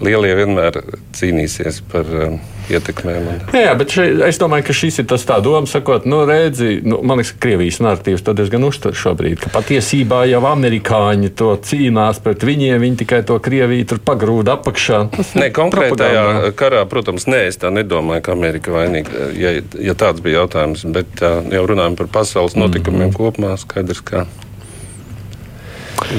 lielie 0.00 0.34
vienmēr 0.36 0.80
cīnīsies 1.16 1.80
par 1.90 2.08
uh, 2.12 2.36
ietekmēm. 2.70 3.28
Un, 3.30 3.40
Jā, 3.54 3.62
jā, 3.68 3.74
bet 3.78 3.94
šeit, 3.94 4.20
es 4.26 4.40
domāju, 4.40 4.66
ka 4.68 4.76
šis 4.76 5.00
ir 5.02 5.08
tas 5.10 5.24
tā 5.28 5.38
doma, 5.44 5.68
sakot, 5.70 6.06
nu, 6.08 6.22
redzi, 6.28 6.80
nu, 6.84 7.00
man 7.06 7.20
liekas, 7.20 7.34
ka 7.36 7.42
Krievijas 7.46 7.80
narratīvs 7.84 8.24
to 8.26 8.34
diezgan 8.36 8.66
uztver 8.66 8.96
šobrīd, 8.98 9.40
ka 9.44 9.52
patiesībā 9.54 10.24
jau 10.30 10.42
amerikāņi 10.50 11.32
to 11.38 11.52
cīnās 11.68 12.20
pret 12.24 12.46
viņiem, 12.46 12.80
viņi 12.82 13.00
tikai 13.04 13.22
to 13.28 13.38
Krieviju 13.42 13.90
tur 13.92 14.02
pagrūda 14.06 14.56
apakšā. 14.58 15.02
Nē, 15.40 15.50
konkrētajā 15.56 16.24
propaganda. 16.24 16.54
karā, 16.58 16.82
protams, 16.90 17.28
nē, 17.30 17.46
es 17.50 17.60
tā 17.62 17.72
nedomāju, 17.74 18.26
ka 18.26 18.34
Amerika 18.36 18.74
vainīga. 18.74 19.30
Ja, 19.38 19.54
ja 19.90 19.96
tāds 19.98 20.24
bija 20.24 20.42
jautājums, 20.42 20.86
bet 20.96 21.22
uh, 21.22 21.40
jau 21.52 21.64
runājam 21.70 21.98
par 22.00 22.10
pasaules 22.20 22.58
notikumiem 22.58 23.08
mm 23.08 23.14
-hmm. 23.14 23.16
kopumā, 23.16 23.56
skaidrs, 23.60 24.02
ka 24.04 24.26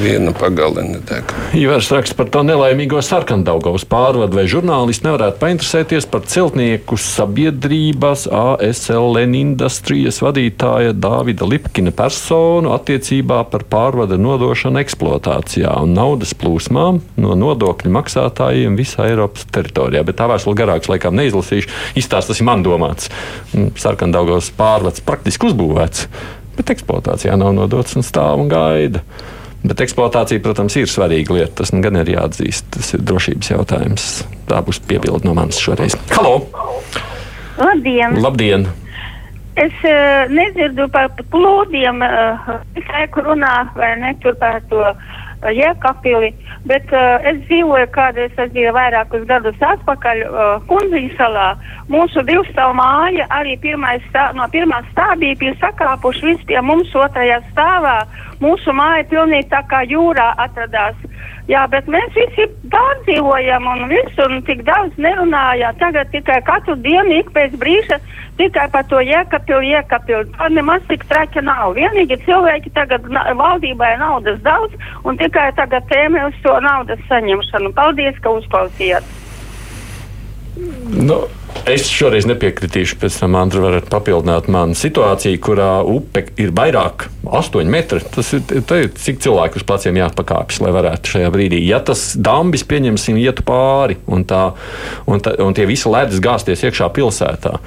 viena 0.01 0.31
pagale 0.35 0.83
nedeg. 0.83 1.31
Ivars 1.57 1.89
raksta 1.93 2.15
par 2.17 2.29
to 2.33 2.41
nelaimīgo 2.45 3.01
sarkandaugaus 3.05 3.85
pārvadu, 3.87 4.37
vai 4.37 4.45
žurnālisti 4.49 5.07
nevarētu 5.07 5.39
painteresēties 5.41 6.07
par 6.11 6.25
celtnieku 6.29 6.97
sabiedrības 7.01 8.27
ASLN 8.33 9.35
industrijas 9.37 10.19
vadītāja 10.23 10.95
Dāvida 10.97 11.47
Lipkina 11.49 11.93
personu 11.95 12.73
attiecībā 12.75 13.43
par 13.51 13.67
pārvada 13.69 14.19
nodošanu 14.21 14.81
eksploatācijā 14.81 15.73
un 15.83 15.95
naudas 15.97 16.33
plūsmām 16.37 17.01
no 17.21 17.37
nodokļu 17.37 17.93
maksātājiem 17.97 18.77
visā 18.79 19.07
Eiropas 19.11 19.47
teritorijā. 19.53 20.03
Bet 20.07 20.19
tā 20.19 20.29
vēstule 20.31 20.57
garāks 20.57 20.91
laikam 20.91 21.17
neizlasīšu. 21.19 21.71
Izstāsts 21.99 22.33
tas 22.33 22.41
ir 22.41 22.49
man 22.49 22.65
domāts. 22.65 23.11
Mm, 23.53 23.71
Sarkandaugaus 23.79 24.51
pārvads 24.57 25.03
praktiski 25.05 25.51
uzbūvēts, 25.51 26.07
bet 26.57 26.73
eksploatācijā 26.73 27.37
nav 27.39 27.53
nodots 27.55 27.97
un 27.97 28.05
stāv 28.05 28.41
un 28.43 28.51
gaida. 28.51 29.05
Bet 29.65 29.81
eksploatācija, 29.81 30.41
protams, 30.43 30.75
ir 30.77 30.89
svarīga 30.91 31.33
lieta. 31.33 31.53
Tas 31.61 31.73
nu 31.73 31.81
gan 31.85 31.97
ir 32.01 32.11
jāatzīst. 32.13 32.69
Tas 32.77 32.93
ir 32.93 33.05
drošības 33.07 33.53
jautājums. 33.55 34.09
Tā 34.49 34.61
būs 34.65 34.81
piebilde 34.85 35.25
no 35.27 35.33
manis 35.37 35.61
šoreiz. 35.61 35.97
Halo! 36.13 36.41
Labdien! 37.57 38.19
Labdien! 38.21 38.67
Es 39.57 39.73
uh, 39.89 40.29
nedzirdu 40.29 40.85
par 40.93 41.09
plūdiem, 41.33 42.03
uh, 42.05 42.51
tikai 42.75 43.07
kur 43.09 43.25
runā 43.31 43.55
vai 43.73 43.95
ne 43.97 44.11
tur 44.21 44.35
par 44.37 44.59
to 44.69 44.83
uh, 44.85 45.15
jēkapili, 45.41 46.29
bet 46.69 46.85
uh, 46.93 47.17
es 47.25 47.39
dzīvoju 47.47 47.87
kādreiz, 47.95 48.35
es 48.37 48.51
biju 48.53 48.75
vairākus 48.75 49.25
gadus 49.25 49.57
atpakaļ 49.65 50.21
uh, 50.27 50.43
Kunziņu 50.69 51.09
salā. 51.17 51.47
Mūsu 51.89 52.21
divstāv 52.27 52.75
māja 52.77 53.25
arī 53.33 53.57
pirmais 53.61 54.05
stā, 54.11 54.29
no 54.37 54.45
pirmā 54.53 54.83
stāvbija 54.91 55.39
bija 55.41 55.57
sakāpuši 55.61 56.29
viss 56.29 56.47
pie 56.49 56.61
mums 56.61 56.93
otrajā 56.93 57.41
stāvā. 57.49 57.97
Mūsu 58.43 58.73
māja 58.75 59.05
pilnīgi 59.09 59.49
tā 59.49 59.63
kā 59.69 59.81
jūrā 59.89 60.31
atradās. 60.43 60.97
Jā, 61.47 61.63
bet 61.71 61.87
mēs 61.87 62.11
visi 62.15 62.45
pārdzīvojam 62.73 63.67
un 63.71 63.85
visu, 63.89 64.25
un 64.25 64.41
tik 64.45 64.65
daudz 64.67 64.97
nerunājām. 64.99 65.77
Tagad 65.79 66.11
tikai 66.11 66.41
katru 66.45 66.75
dienu, 66.83 67.21
ik 67.21 67.31
pēc 67.35 67.55
brīža, 67.61 68.01
tikai 68.37 68.67
par 68.73 68.83
to 68.91 68.99
iekapilu, 69.01 69.63
iekapilu. 69.71 70.27
Tā 70.35 70.49
nemaz 70.53 70.83
tik 70.91 71.07
traki 71.07 71.41
nav. 71.47 71.71
Vienīgi 71.79 72.19
cilvēki 72.25 72.73
tagad 72.75 73.07
na 73.09 73.23
valdībai 73.39 73.95
naudas 74.01 74.43
daudz, 74.45 74.75
un 75.07 75.17
tikai 75.21 75.49
tagad 75.57 75.87
tēmē 75.93 76.27
uz 76.27 76.43
to 76.43 76.59
naudas 76.67 77.01
saņemšanu. 77.07 77.71
Paldies, 77.79 78.19
ka 78.21 78.35
uzklausījāt! 78.41 79.26
Nu, 80.87 81.17
es 81.67 81.87
šoreiz 81.91 82.27
nepiekritīšu, 82.29 82.97
pēc 83.01 83.17
tam 83.21 83.35
Andra 83.39 83.63
varat 83.65 83.89
papildināt 83.91 84.47
manu 84.51 84.77
situāciju, 84.77 85.39
kurā 85.43 85.71
upe 85.83 86.23
ir 86.39 86.53
vairāk, 86.55 87.07
8 87.27 87.71
metri. 87.71 88.01
Tas 88.13 88.31
ir, 88.37 88.43
ir 88.55 88.89
cik 88.95 89.19
cilvēku 89.25 89.59
uz 89.59 89.67
pleciem 89.67 89.99
jāpakāpjas, 89.99 90.61
lai 90.63 90.71
varētu 90.75 91.15
šajā 91.15 91.33
brīdī. 91.33 91.61
Ja 91.67 91.81
tas 91.83 92.09
dambis, 92.15 92.65
pieņemsim, 92.67 93.19
ietu 93.19 93.45
pāri 93.47 93.99
un, 94.07 94.23
tā, 94.27 94.49
un, 95.09 95.23
tā, 95.23 95.35
un 95.43 95.57
tie 95.57 95.67
visi 95.69 95.91
ledus 95.91 96.23
gāzties 96.23 96.63
iekšā 96.69 96.89
pilsētā. 96.95 97.57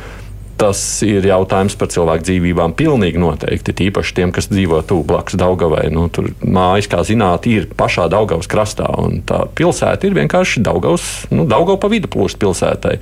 Tas 0.61 0.81
ir 1.07 1.25
jautājums 1.25 1.77
par 1.81 1.89
cilvēku 1.93 2.27
dzīvībām. 2.27 2.75
Pilnīgi 2.77 3.21
noteikti. 3.21 3.73
Tīpaši 3.79 4.17
tiem, 4.19 4.33
kas 4.37 4.51
dzīvo 4.51 4.83
tuvu 4.85 5.07
blakus 5.09 5.39
Daugavai. 5.41 5.87
Nu, 5.93 6.09
tur 6.13 6.31
mājas, 6.45 6.91
kā 6.93 7.01
zināt, 7.07 7.49
ir 7.49 7.71
pašā 7.79 8.11
Daugavas 8.13 8.51
krastā. 8.51 8.91
un 9.01 9.23
Tā 9.25 9.43
pilsēta 9.57 10.09
ir 10.09 10.17
vienkārši 10.19 10.65
Daugavas, 10.67 11.07
nu, 11.33 11.47
Daugava 11.49 11.81
pa 11.81 11.91
vidu 11.93 12.11
plūst 12.13 12.41
pilsētai. 12.43 12.99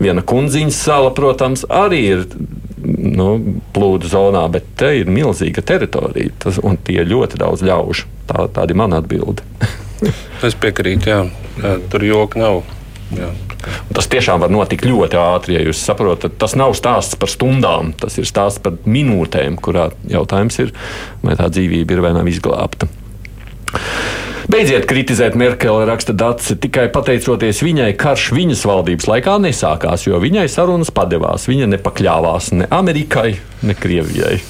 Viena 0.00 0.24
kundziņas 0.26 0.80
sala, 0.84 1.12
protams, 1.16 1.64
arī 1.68 2.00
ir 2.14 2.24
nu, 2.80 3.30
plūdu 3.74 4.10
zonā, 4.10 4.46
bet 4.52 4.68
te 4.80 4.92
ir 5.00 5.10
milzīga 5.12 5.64
teritorija 5.64 6.36
tas, 6.44 6.60
un 6.64 6.76
tie 6.84 7.00
ļoti 7.04 7.40
daudz 7.40 7.64
ļaužu. 7.64 8.08
Tā, 8.30 8.46
tāda 8.52 8.74
ir 8.74 8.82
mana 8.82 9.00
atbilde. 9.00 9.46
Es 10.40 10.54
piekrītu, 10.56 11.10
jā 11.12 11.20
tur 11.90 12.04
joka 12.04 12.38
nav. 12.40 12.62
Tas 13.94 14.06
tiešām 14.10 14.44
var 14.44 14.52
notikt 14.52 14.86
ļoti 14.86 15.18
ātri, 15.18 15.56
ja 15.58 15.64
jūs 15.66 15.82
saprotat. 15.82 16.36
Tas 16.40 16.54
nav 16.58 16.76
stāsts 16.78 17.18
par 17.20 17.30
stundām, 17.32 17.92
tas 17.98 18.16
ir 18.20 18.28
stāsts 18.28 18.62
par 18.62 18.78
minūtēm, 18.86 19.58
kurā 19.60 19.90
jautājums 20.08 20.60
ir, 20.62 20.72
vai 21.24 21.36
tā 21.38 21.50
dzīvība 21.50 21.96
ir 21.96 22.04
vai 22.06 22.14
nav 22.16 22.30
izglābta. 22.30 22.88
Beidziet 24.50 24.86
kritizēt 24.90 25.36
Merkeli, 25.38 25.84
raksta 25.86 26.14
Dārsa. 26.16 26.56
Tikai 26.58 26.88
pateicoties 26.90 27.60
viņai, 27.62 27.92
karš 27.98 28.30
viņas 28.34 28.64
valdības 28.66 29.06
laikā 29.06 29.36
nesākās, 29.44 30.08
jo 30.08 30.18
viņai 30.22 30.48
sarunas 30.50 30.90
padevās. 30.94 31.46
Viņa 31.50 31.68
nepakļāvās 31.76 32.50
ne 32.58 32.66
Amerikai, 32.74 33.36
ne 33.62 33.76
Krievijai. 33.78 34.40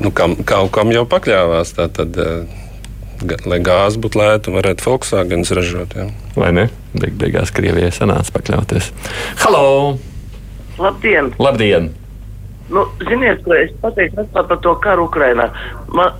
Nu, 0.00 0.10
kam, 0.10 0.34
kaut 0.48 0.72
kam 0.74 0.90
jau 0.94 1.04
pakļāvās. 1.06 1.74
Tā 1.76 1.86
tad, 1.94 2.18
eh, 2.18 2.60
ga- 3.24 3.40
lai 3.46 3.58
gāze 3.60 4.00
būtu 4.00 4.20
lēta, 4.20 4.52
varētu 4.54 4.84
Volkswagen 4.86 5.44
ražot. 5.44 5.94
Jā. 5.96 6.10
Vai 6.36 6.52
ne? 6.52 6.68
Beig 6.94 7.14
beigās 7.20 7.52
Krievijai 7.54 7.90
sanāca 7.94 8.32
pakļauties. 8.32 8.92
Halo! 9.44 9.98
Labdien! 10.78 11.32
Labdien! 11.38 11.90
Nu, 12.70 12.84
ziniet, 13.02 13.40
ko 13.42 13.52
es 13.58 13.72
pateiktu 13.82 14.22
par 14.32 14.46
to 14.62 14.74
karu 14.78 15.08
Ukrainā. 15.08 15.48
Man, 15.92 16.12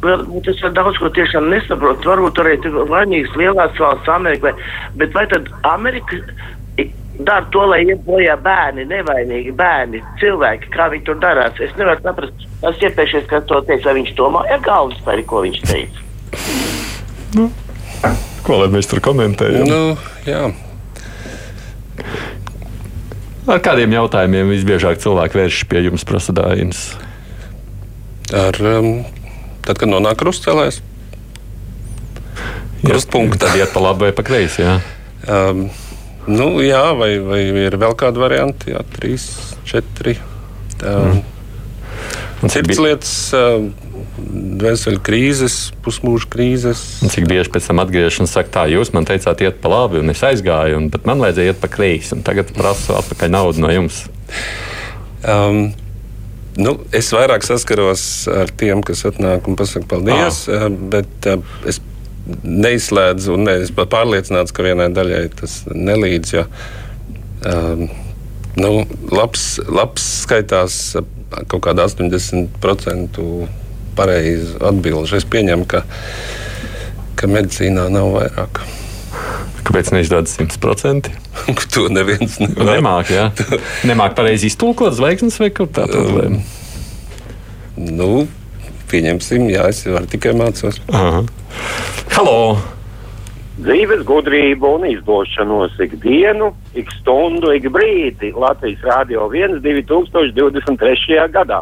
es 0.43 0.59
vēl 0.59 0.73
daudz 0.75 0.99
ko 0.99 1.07
tiešām 1.15 1.47
nesaprotu. 1.53 2.11
Varbūt 2.11 2.41
arī 2.43 2.57
tur 2.65 2.81
vainīgs 2.91 3.37
lielās 3.39 3.77
valsts 3.79 4.09
Amerika, 4.11 4.51
vai- 4.51 4.97
bet 4.99 5.15
vai 5.15 5.27
tad 5.31 5.47
Amerika 5.63 6.17
dara 7.21 7.45
to, 7.53 7.61
lai 7.71 7.85
iet 7.85 8.03
bojā 8.07 8.35
bērni, 8.43 8.87
nevainīgi 8.91 9.53
bērni, 9.55 10.03
cilvēki, 10.21 10.71
kā 10.75 10.91
viņi 10.91 11.05
tur 11.05 11.19
darās? 11.23 11.61
Es 11.61 11.71
nevaru 11.79 12.01
saprast, 12.03 12.47
es 12.67 12.83
iepriekšējais, 12.83 13.29
kad 13.29 13.47
to 13.47 13.61
teicu, 13.69 13.85
vai 13.85 13.95
viņš 14.01 14.15
domāja 14.19 14.59
galvas 14.65 14.99
par 15.05 15.23
ko 15.23 15.43
viņš 15.47 15.61
teica. 15.71 16.90
Ko 18.47 18.59
lai 18.63 18.69
mēs 18.73 18.89
tur 18.91 19.03
komentējam? 19.05 19.69
Nu, 19.69 19.81
jā. 20.27 20.49
Ar 23.51 23.63
kādiem 23.65 23.95
jautājumiem 23.95 24.51
visbiežāk 24.53 25.01
cilvēki 25.03 25.41
vēršas 25.41 25.69
pie 25.71 25.85
jums, 25.87 26.05
prasa 26.07 26.35
Dāvidas? 26.37 26.85
Ar, 28.37 28.57
um, 28.63 29.03
tad, 29.67 29.81
kad 29.81 29.91
nonāk 29.91 30.21
krustcelēs, 30.21 30.81
krustpunkta. 32.85 33.49
Tad 33.49 33.59
iet 33.59 33.73
pa 33.75 33.83
labi 33.83 34.07
vai 34.07 34.13
pa 34.17 34.25
kreisi. 34.27 34.63
Jā. 34.63 34.77
Um, 35.27 35.67
nu, 36.31 36.49
jā, 36.65 36.83
vai, 36.99 37.13
vai 37.25 37.43
ir 37.67 37.77
vēl 37.81 37.97
kādi 37.99 38.23
varianti? 38.23 38.75
Jā, 38.75 38.85
trīs, 38.97 39.27
četri. 39.69 40.17
Um, 40.81 41.21
mm. 41.21 42.49
Cits 42.49 42.81
lietas, 42.81 43.15
uh, 43.37 43.67
dvēseli 44.61 45.01
krīzes, 45.05 45.59
pusmūža 45.85 46.31
krīzes. 46.33 46.83
Cik 47.13 47.29
bieži 47.31 47.53
pēc 47.53 47.71
tam 47.71 47.83
atgriežamies, 47.83 48.33
saka, 48.37 48.53
tā, 48.55 48.65
jūs 48.73 48.93
man 48.97 49.09
teicāt, 49.09 49.43
iet 49.45 49.61
pa 49.63 49.73
labi, 49.73 50.01
un 50.03 50.13
es 50.13 50.25
aizgāju, 50.27 50.79
un, 50.81 50.89
bet 50.93 51.07
man 51.09 51.23
vajadzēja 51.23 51.55
iet 51.55 51.63
pa 51.63 51.71
kreisi, 51.73 52.15
un 52.17 52.25
tagad 52.27 52.53
prasu 52.57 52.97
atpakaļ 52.99 53.33
naudu 53.37 53.65
no 53.65 53.73
jums. 53.75 54.05
Um, 55.21 55.71
Nu, 56.59 56.73
es 56.93 57.07
vairāk 57.15 57.45
saskaros 57.47 58.03
ar 58.29 58.51
tiem, 58.59 58.83
kas 58.85 59.05
atnāk 59.07 59.47
un 59.49 59.55
pasakā 59.57 59.87
paldies, 59.93 60.43
ah. 60.51 60.67
bet 60.69 61.29
uh, 61.31 61.39
es 61.71 61.79
neizslēdzu, 62.43 63.37
un 63.37 63.47
ne, 63.47 63.55
es 63.65 63.71
pārliecināts, 63.73 64.53
ka 64.55 64.67
vienai 64.67 64.91
daļai 64.95 65.23
tas 65.39 65.61
nelīdz. 65.71 66.33
Jo, 66.35 66.45
um, 67.49 67.87
nu, 68.59 68.73
labs, 69.15 69.47
labs 69.71 70.07
skaitās 70.25 70.81
kaut 71.31 71.63
kāda 71.65 71.87
80% 71.87 73.23
pareizi 73.97 74.57
atbildžu. 74.61 75.19
Es 75.21 75.27
pieņemu, 75.29 75.67
ka, 75.71 75.85
ka 77.19 77.31
medicīnā 77.31 77.89
nav 77.93 78.15
vairāk. 78.17 78.63
Kāpēc 79.67 79.93
neizdodas 79.95 80.39
100%? 80.41 81.13
to 81.75 81.87
neviens 81.93 82.41
nevar. 82.43 82.75
Nemāk, 82.75 83.13
jā. 83.15 83.29
Nemāk 83.91 84.17
pareizi 84.19 84.51
iztulkot 84.51 84.97
zvaigznes 84.97 85.39
vai 85.43 85.53
kur 85.55 85.71
tā 85.71 85.87
problēma? 85.91 86.41
Um, 86.41 87.95
nu, 88.01 88.11
pieņemsim, 88.91 89.47
jā, 89.53 89.69
es 89.71 89.85
varu 89.87 90.11
tikai. 90.11 90.35
Aha. 90.91 91.25
Halo! 92.17 92.37
Dzīves 93.61 94.07
gudrību 94.09 94.69
un 94.79 94.87
izdošanos 94.89 95.75
ikdienu, 95.85 96.47
ik 96.81 96.89
stundu, 96.97 97.51
ik 97.53 97.67
brīdi 97.69 98.31
Latvijas 98.33 98.81
Rādio 98.89 99.27
1 99.29 99.59
2023. 99.61 101.19
gadā. 101.35 101.61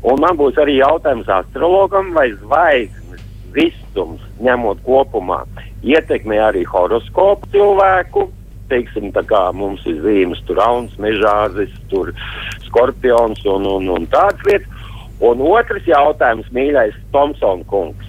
Un 0.00 0.20
man 0.22 0.36
būs 0.38 0.56
arī 0.60 0.78
jautājums 0.78 1.28
astrologam, 1.28 2.14
vai 2.16 2.30
zvaigznes 2.38 3.24
visums 3.52 4.22
ņemot 4.40 4.80
kopumā 4.86 5.42
ietekmē 5.84 6.38
arī 6.50 6.64
horoskopu 6.68 7.50
cilvēku. 7.52 8.28
Teiksim, 8.70 9.10
tā 9.12 9.24
kā 9.26 9.48
mums 9.56 9.82
ir 9.90 9.98
zīmes, 10.04 10.40
tur 10.46 10.60
rauns, 10.60 10.92
mežāzis, 11.02 11.72
tur 11.90 12.12
skorpions 12.68 13.42
un, 13.50 13.66
un, 13.66 13.88
un 13.96 14.06
tādas 14.12 14.44
lietas. 14.46 14.86
Un 15.20 15.42
otrs 15.44 15.84
jautājums, 15.84 16.46
mīļais 16.54 16.94
Tomsons 17.12 17.66
kungs. 17.68 18.06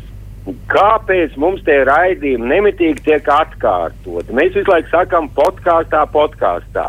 Kāpēc 0.72 1.34
mums 1.38 1.62
tie 1.68 1.82
raidījumi 1.86 2.48
nemitīgi 2.50 3.04
tiek 3.06 3.28
atkārtoti? 3.30 4.34
Mēs 4.34 4.56
visu 4.56 4.72
laiku 4.72 4.90
sakām, 4.94 5.28
podkāstā, 5.36 6.06
podkāstā. 6.14 6.88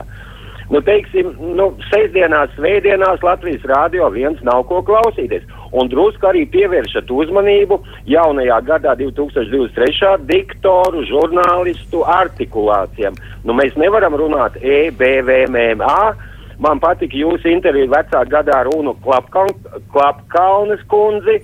Nu, 0.73 0.81
teiksim, 0.81 1.35
nu, 1.53 1.67
sestdienās, 1.91 2.55
svētdienās 2.57 3.21
Latvijas 3.21 3.65
rādio 3.69 4.07
viens 4.15 4.39
nav 4.47 4.63
ko 4.71 4.79
klausīties. 4.89 5.45
Un 5.77 5.91
drusku 5.93 6.31
arī 6.31 6.47
pievēršat 6.49 7.11
uzmanību 7.13 7.77
jaunajā 8.09 8.59
gadā, 8.71 8.95
2023. 8.97 10.15
diktoru, 10.31 11.05
žurnālistu 11.11 12.07
artikulācijām. 12.09 13.21
Nu, 13.45 13.53
mēs 13.59 13.77
nevaram 13.77 14.17
runāt 14.17 14.57
E, 14.65 14.89
B, 14.97 15.19
V, 15.27 15.43
M, 15.53 15.85
A. 15.85 16.15
Man 16.63 16.81
patika 16.81 17.21
jūsu 17.21 17.53
intervija 17.53 17.93
vecā 17.93 18.25
gadā 18.33 18.63
ar 18.63 18.73
Unu 18.73 18.97
Klapkalnes 19.05 20.89
kundzi. 20.89 21.41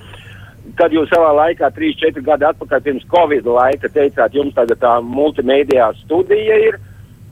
Kad 0.79 0.93
jūs 0.93 1.09
savā 1.13 1.35
laikā, 1.37 1.69
3-4 1.77 2.25
gadi 2.25 2.49
atpakaļ 2.49 2.81
pirms 2.85 3.09
Covid 3.13 3.45
laika, 3.45 3.93
teicāt, 3.93 4.37
jums 4.37 4.57
tagad 4.57 4.81
tā 4.81 4.99
multimedijā 5.05 5.93
studija 6.01 6.63
ir. 6.71 6.81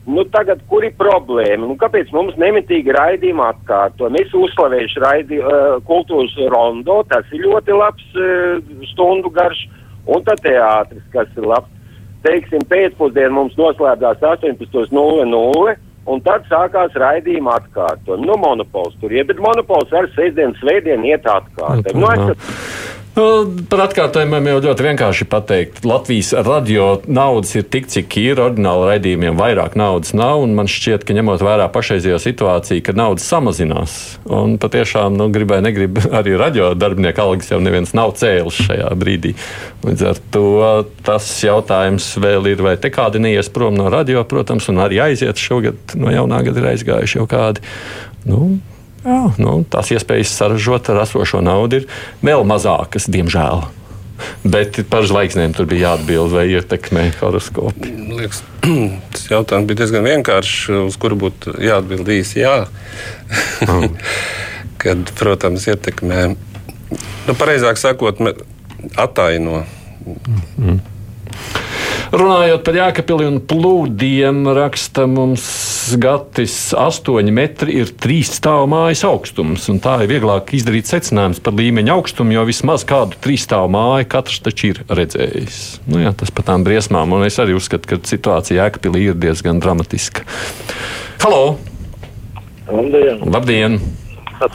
Nu, 0.07 0.23
tagad, 0.31 0.61
kur 0.71 0.85
ir 0.87 0.93
problēma? 0.95 1.65
Nu, 1.67 1.75
kāpēc 1.79 2.13
mums 2.15 2.37
nemitīgi 2.39 2.93
raidījumi 2.95 3.43
atkārto? 3.43 4.07
Mēs 4.13 4.31
uzslavējuši 4.31 5.01
raidi, 5.03 5.39
uh, 5.41 5.81
kultūras 5.89 6.37
rondo, 6.53 7.01
tas 7.11 7.27
ir 7.35 7.43
ļoti 7.43 7.75
labs 7.75 8.05
uh, 8.15 8.61
stundu 8.93 9.31
garš, 9.35 9.65
un 10.07 10.23
tad 10.23 10.39
teātris, 10.45 11.03
kas 11.11 11.27
ir 11.35 11.49
labs. 11.51 11.73
Teiksim, 12.23 12.63
pēcpusdienā 12.71 13.35
mums 13.35 13.59
noslēdzās 13.59 14.23
18.00, 14.23 15.75
un 16.07 16.23
tad 16.23 16.47
sākās 16.47 16.95
raidījuma 16.95 17.59
atkārtojumi. 17.59 18.29
Nu, 18.31 18.39
monopols 18.39 18.95
tur 19.01 19.11
ir, 19.11 19.27
bet 19.27 19.43
monopols 19.43 19.91
ar 19.91 20.07
sestdienu, 20.15 20.55
svētdienu 20.61 21.11
iet 21.11 21.27
atkārtojumi. 21.27 21.99
Nu, 21.99 22.07
Nu, 22.31 23.06
par 23.17 23.81
atkārtojumiem 23.87 24.45
jau 24.51 24.57
ļoti 24.67 24.85
vienkārši 24.85 25.25
pateikt. 25.29 25.79
Latvijas 25.87 26.33
radio 26.45 26.99
naudas 27.09 27.55
ir 27.57 27.65
tik, 27.65 27.87
cik 27.89 28.17
ir. 28.21 28.41
Ordināli 28.43 28.91
raidījumiem 28.91 29.39
vairāk 29.39 29.77
naudas 29.79 30.13
nav. 30.17 30.43
Man 30.51 30.69
šķiet, 30.69 31.05
ka 31.07 31.15
ņemot 31.17 31.41
vērā 31.45 31.65
pašreizējo 31.73 32.19
situāciju, 32.21 32.83
ka 32.85 32.95
naudas 32.97 33.25
samazinās. 33.25 33.97
Un 34.29 34.57
patiešām, 34.61 35.17
nu, 35.17 35.31
gribēju, 35.33 35.65
negribu, 35.65 36.05
arī 36.19 36.37
radio 36.37 36.71
darbinieku 36.77 37.25
algas 37.25 37.49
jau 37.49 37.61
neviens 37.63 37.95
nav 37.97 38.13
cēlis 38.21 38.61
šajā 38.67 38.93
brīdī. 39.01 39.33
Līdz 39.87 40.07
ar 40.11 40.23
to 40.33 40.47
tas 41.07 41.33
jautājums 41.41 42.13
vēl 42.21 42.53
ir, 42.53 42.65
vai 42.65 42.77
te 42.81 42.93
kādi 42.93 43.23
neies 43.23 43.49
prom 43.53 43.77
no 43.77 43.89
radio, 43.93 44.27
protams, 44.29 44.69
un 44.69 44.83
arī 44.85 45.01
aiziet 45.09 45.41
šogad 45.41 45.97
no 45.97 46.13
jaunā 46.13 46.45
gada 46.45 46.61
ir 46.61 46.73
aizgājuši 46.75 47.21
jau 47.21 47.29
kādi. 47.33 47.65
Nu, 48.27 48.57
Jā, 49.05 49.19
nu, 49.39 49.59
tās 49.69 49.91
iespējas 49.93 50.33
saražot 50.35 50.89
ar 50.91 51.03
esošo 51.03 51.41
naudu 51.45 51.81
ir 51.81 51.89
vēl 52.25 52.45
mazākas, 52.47 53.07
diemžēl. 53.11 53.65
Bet 54.47 54.79
par 54.89 55.05
zvaigznēm 55.05 55.53
tur 55.53 55.67
bija 55.69 55.91
jāatbild, 55.91 56.33
vai 56.33 56.47
ietekmē 56.49 57.03
horoskopu. 57.19 57.91
Liekas, 58.17 58.41
tas 59.13 59.27
jautājums 59.29 59.69
bija 59.69 59.83
diezgan 59.83 60.07
vienkāršs, 60.07 60.57
uz 60.87 60.97
kuru 61.01 61.19
būtu 61.27 61.53
jāatbild 61.61 62.09
īsi 62.17 62.41
jā. 62.41 62.57
Mm. 63.67 63.93
Kad, 64.81 65.09
protams, 65.17 65.65
ietekmē, 65.69 66.27
nu, 66.33 67.33
pareizāk 67.37 67.79
sakot, 67.81 68.21
attaino. 68.97 69.63
Mm. 70.57 70.81
Runājot 72.07 72.61
par 72.63 72.77
Jēkabili 72.77 73.25
un 73.27 73.39
plūdiem, 73.43 74.45
raksta 74.55 75.03
mums 75.11 75.43
Gatis, 75.99 76.55
8 76.77 77.31
metri 77.35 77.75
ir 77.81 77.91
trīs 77.99 78.31
stāvu 78.37 78.69
mājas 78.71 79.03
augstums. 79.07 79.67
Tā 79.83 79.97
ir 80.05 80.13
vieglāk 80.13 80.53
izdarīt 80.55 80.87
secinājums 80.87 81.41
par 81.43 81.57
līmeņa 81.59 81.97
augstumu, 81.97 82.37
jo 82.37 82.45
vismaz 82.47 82.87
kādu 82.87 83.19
trīs 83.23 83.43
stāvu 83.43 83.73
māju 83.75 84.07
katrs 84.15 84.39
taču 84.47 84.71
ir 84.71 84.81
redzējis. 84.87 85.61
Nu, 85.91 85.99
jā, 86.05 86.15
tas 86.15 86.31
par 86.31 86.47
tām 86.47 86.63
briesmām, 86.67 87.11
un 87.17 87.27
es 87.27 87.41
arī 87.43 87.57
uzskatu, 87.59 87.91
ka 87.91 87.99
situācija 88.07 88.63
Jēkabili 88.63 89.09
ir 89.09 89.19
diezgan 89.19 89.59
dramatiska. 89.63 90.23
Halo! 91.25 91.57
Labdien! 92.71 93.23
Labdien 93.27 93.81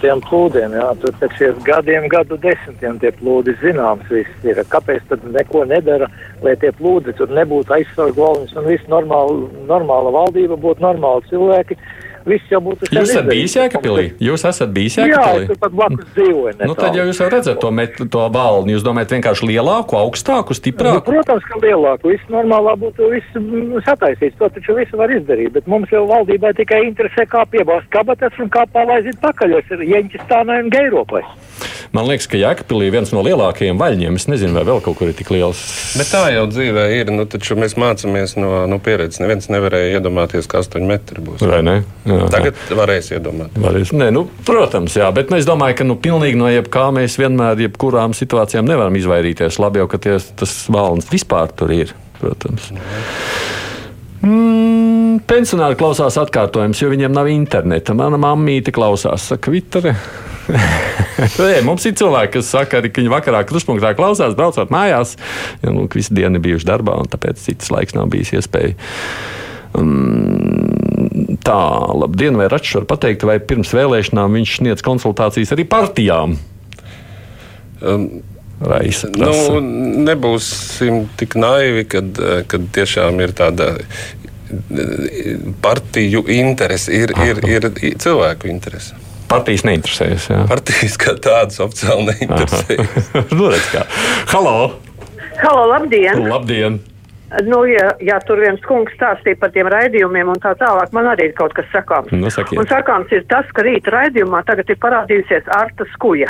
tiem 0.01 0.21
plūdiem. 0.27 0.75
Jā, 0.79 0.89
tur 1.03 1.17
ir 1.43 1.57
gadiem, 1.67 2.07
gadu 2.13 2.39
desmitiem 2.43 3.01
tie 3.03 3.11
plūdi 3.19 3.55
zināms. 3.63 4.11
Ir. 4.13 4.61
Kāpēc 4.73 5.05
tad 5.11 5.25
neko 5.35 5.65
nedara, 5.71 6.09
lai 6.45 6.55
tie 6.63 6.71
plūdi 6.79 7.15
tur 7.19 7.33
nebūtu 7.35 7.75
aizsargājuši 7.79 8.59
un 8.61 8.69
viss 8.71 8.93
normāla, 8.93 9.49
normāla 9.71 10.15
valdība 10.15 10.59
būtu 10.61 10.85
normāli 10.85 11.27
cilvēki? 11.31 11.79
Viss 12.29 12.53
jau 12.53 12.61
būtu 12.65 12.89
sen 12.89 12.99
Jūs 12.99 13.13
esat 13.13 13.29
bijis 13.29 13.57
Jēkabīlī? 13.59 14.05
Jūs 14.23 14.45
esat 14.49 14.73
bijis 14.75 14.99
Jēkabīlī? 15.01 15.43
Jā, 15.43 15.49
tur 15.51 15.61
pat 15.63 15.75
blakus 15.77 16.09
dzīvoju. 16.17 16.55
Nu, 16.69 16.77
tad 16.79 16.99
jau 16.99 17.07
jūs 17.09 17.21
jau 17.23 17.29
redzat 17.33 17.61
to, 17.63 17.71
met, 17.75 17.99
to 18.15 18.27
balnu. 18.35 18.75
Jūs 18.75 18.87
domājat 18.87 19.15
vienkārši 19.17 19.49
lielāku, 19.51 19.99
augstāku, 20.01 20.57
stiprāku? 20.59 21.01
Nu, 21.01 21.07
protams, 21.09 21.47
ka 21.51 21.61
lielāku. 21.63 22.13
Viss 22.13 22.33
normālā 22.33 22.77
būtu 22.81 23.11
viss 23.13 23.39
mm, 23.39 23.83
sataisīts. 23.89 24.39
To 24.41 24.51
taču 24.53 24.77
visu 24.79 25.01
var 25.01 25.13
izdarīt. 25.15 25.53
Bet 25.57 25.71
mums 25.71 25.93
jau 25.95 26.05
valdībai 26.11 26.55
tikai 26.59 26.83
interesē, 26.89 27.27
kā 27.31 27.45
piebāzt 27.53 27.91
kabatas 27.95 28.39
un 28.43 28.53
kā 28.53 28.67
palaizīt 28.75 29.19
pakaļos 29.23 29.75
ar 29.77 29.87
Jeņķistānai 29.93 30.63
un 30.65 30.73
Geiropai. 30.73 31.25
Man 31.93 32.07
liekas, 32.09 32.29
ka 32.31 32.41
Jēkabīlī 32.41 32.89
ir 32.89 32.95
viens 32.97 33.13
no 33.15 33.23
lielākajiem 33.27 33.81
vaļņiem. 33.81 34.19
Es 34.21 34.29
nezinu, 34.31 34.57
vai 34.57 34.65
vēl 34.69 34.83
kaut 34.85 34.99
kur 34.99 35.11
ir 35.11 35.17
tik 35.19 35.33
liels. 35.35 35.61
Bet 35.99 36.11
tā 36.13 36.23
jau 36.35 36.47
dzīvē 36.51 36.87
ir. 36.97 37.13
Nu, 37.13 37.27
taču 37.31 37.57
mēs 37.61 37.77
mācāmies 37.81 38.37
no, 38.41 38.65
no 38.71 38.79
pieredzes. 38.83 39.21
Neviens 39.23 39.51
nevarēja 39.53 39.99
iedomāties, 39.99 40.49
ka 40.51 40.63
8 40.63 40.89
metri 40.89 41.25
būs. 41.25 41.45
Vai 41.45 41.61
ne? 41.67 41.77
Jā, 42.09 42.29
Tagad 42.33 42.61
varēs 42.79 43.13
iedomāties. 43.17 43.63
Varēs. 43.63 43.95
Nē, 43.97 44.11
nu, 44.15 44.27
protams, 44.49 44.97
jā, 44.99 45.11
bet 45.15 45.33
nu, 45.33 45.39
es 45.41 45.49
domāju, 45.49 45.79
ka 45.83 45.89
nu, 45.89 45.99
pilnīgi 46.03 46.41
no 46.41 46.51
jebkā 46.53 46.89
mēs 46.97 47.19
vienmēr, 47.21 47.61
jebkurām 47.69 48.17
situācijām 48.17 48.69
nevaram 48.69 48.97
izvairīties. 48.99 49.61
Labi 49.63 49.83
jau, 49.83 49.89
ka 49.93 50.01
ties, 50.03 50.33
tas 50.39 50.57
valns 50.73 51.11
vispār 51.13 51.53
tur 51.57 51.75
ir. 51.77 51.93
Protams. 52.23 52.71
Mm, 54.23 55.19
pensionāri 55.27 55.75
klausās 55.79 56.17
atkārtojums, 56.23 56.79
jo 56.79 56.91
viņiem 56.93 57.15
nav 57.15 57.31
interneta. 57.33 57.97
Mana 57.99 58.21
mammīte 58.23 58.75
klausās, 58.75 59.27
saka, 59.33 59.51
Vitere. 59.51 59.97
Nē, 61.43 61.61
mums 61.67 61.85
ir 61.87 61.95
cilvēki, 61.99 62.37
kas 62.39 62.51
saka, 62.55 62.81
arī, 62.81 62.91
ka 62.93 63.03
viņi 63.03 63.13
vakarā 63.13 63.43
kruspunktā 63.49 63.93
klausās, 63.99 64.37
braucot 64.39 64.73
mājās. 64.75 65.17
Jo 65.63 65.75
nu, 65.77 65.87
visu 65.93 66.17
dienu 66.17 66.43
bijuši 66.43 66.69
darbā, 66.69 66.97
un 67.03 67.11
tāpēc 67.13 67.43
citas 67.43 67.71
laiks 67.75 67.97
nav 67.97 68.11
bijis 68.13 68.35
iespēja. 68.39 68.75
Um, 69.79 71.39
tā, 71.45 71.61
labdien, 71.97 72.37
vai 72.37 72.51
Račs 72.53 72.75
var 72.81 72.89
pateikt, 72.91 73.25
vai 73.29 73.39
pirms 73.41 73.73
vēlēšanām 73.77 74.37
viņš 74.41 74.59
sniedz 74.59 74.85
konsultācijas 74.85 75.55
arī 75.57 75.69
partijām? 75.69 76.37
Um. 77.81 78.13
Nu, 79.19 79.59
nebūsim 80.07 81.09
tik 81.19 81.35
naivi, 81.35 81.83
kad, 81.91 82.21
kad 82.47 82.69
tiešām 82.77 83.19
ir 83.25 83.33
tāda 83.35 83.73
eh, 83.75 85.33
partiju 85.65 86.23
interese, 86.31 86.95
ir, 86.95 87.11
ir, 87.27 87.43
ir 87.51 87.67
cilvēku 87.99 88.47
interese. 88.53 88.95
Partijas 89.33 89.65
neinteresējas. 89.65 90.29
Jā. 90.29 90.41
Partijas 90.51 90.97
kā 91.01 91.17
tādas 91.17 91.61
oficiāli 91.65 92.11
neinteresējas. 92.11 93.13
nu, 93.39 93.49
redz 93.53 93.69
kā. 93.73 93.85
Halo! 94.33 94.57
Halo, 95.41 95.63
labdien! 95.71 96.27
Labdien! 96.29 96.81
Nu, 97.47 97.63
ja, 97.65 97.95
ja 98.05 98.19
tur 98.29 98.43
viens 98.45 98.61
kungs 98.69 98.93
stāstīja 98.93 99.39
par 99.41 99.55
tiem 99.55 99.71
raidījumiem 99.73 100.35
un 100.35 100.41
tā 100.43 100.53
tālāk, 100.61 100.91
man 100.93 101.09
arī 101.15 101.31
ir 101.31 101.37
kaut 101.39 101.55
kas 101.57 101.71
sakāms. 101.73 102.13
Nu, 102.13 102.29
sakiet. 102.29 102.59
un 102.61 102.69
sakāms 102.69 103.15
ir 103.17 103.25
tas, 103.31 103.49
ka 103.57 103.65
rīta 103.65 103.95
raidījumā 103.95 104.43
tagad 104.45 104.69
ir 104.69 104.77
parādījusies 104.83 105.49
Arta 105.57 105.87
Skuja. 105.95 106.29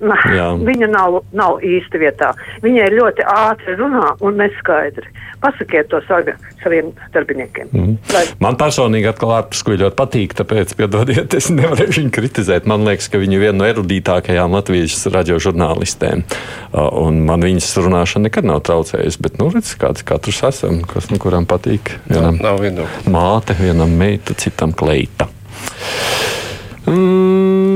Jā. 0.00 0.50
viņa 0.64 0.90
nav, 0.92 1.20
nav 1.36 1.58
īsti 1.64 2.00
vietā. 2.00 2.32
Viņa 2.64 2.86
ir 2.88 2.96
ļoti 3.00 3.26
ātri 3.28 3.74
runā 3.80 4.14
un 4.24 4.38
neskaidri. 4.40 5.10
Pasakiet 5.40 5.88
to 5.88 6.00
saga, 6.04 6.34
saviem 6.62 6.90
darbiniekiem. 7.14 7.70
Mm. 7.72 7.94
Man 8.44 8.58
personīgi 8.60 9.08
atkal 9.08 9.32
ārpus 9.38 9.62
skuļi 9.62 9.82
ļoti 9.86 9.96
patīk, 9.96 10.34
tāpēc, 10.36 10.74
piedodiet, 10.76 11.36
es 11.36 11.48
nevaru 11.52 11.88
viņu 11.96 12.12
kritizēt. 12.12 12.68
Man 12.68 12.84
liekas, 12.84 13.08
ka 13.12 13.20
viņa 13.22 13.38
ir 13.38 13.44
viena 13.46 13.58
no 13.62 13.68
erudītākajām 13.70 14.56
latviešu 14.58 15.12
radiožurnālistēm. 15.16 16.24
Uh, 16.24 16.90
Un 17.00 17.22
man 17.26 17.42
viņas 17.44 17.68
runāšana 17.82 18.28
nekad 18.28 18.46
nav 18.46 18.60
traucējusi. 18.66 19.20
Bet, 19.24 19.38
nu, 19.40 19.48
redz, 19.54 19.72
kāds 19.80 20.04
katrs 20.06 20.42
esam, 20.50 20.82
kas 20.88 21.08
nu 21.10 21.18
kuram 21.22 21.46
patīk. 21.48 21.96
Vienam 22.10 22.38
Nav 22.42 22.60
viedokļa. 22.62 23.10
māte, 23.10 23.56
vienam 23.58 23.92
meita, 24.00 24.36
citam 24.38 24.72
kleita. 24.76 25.28
Mm, 26.86 27.69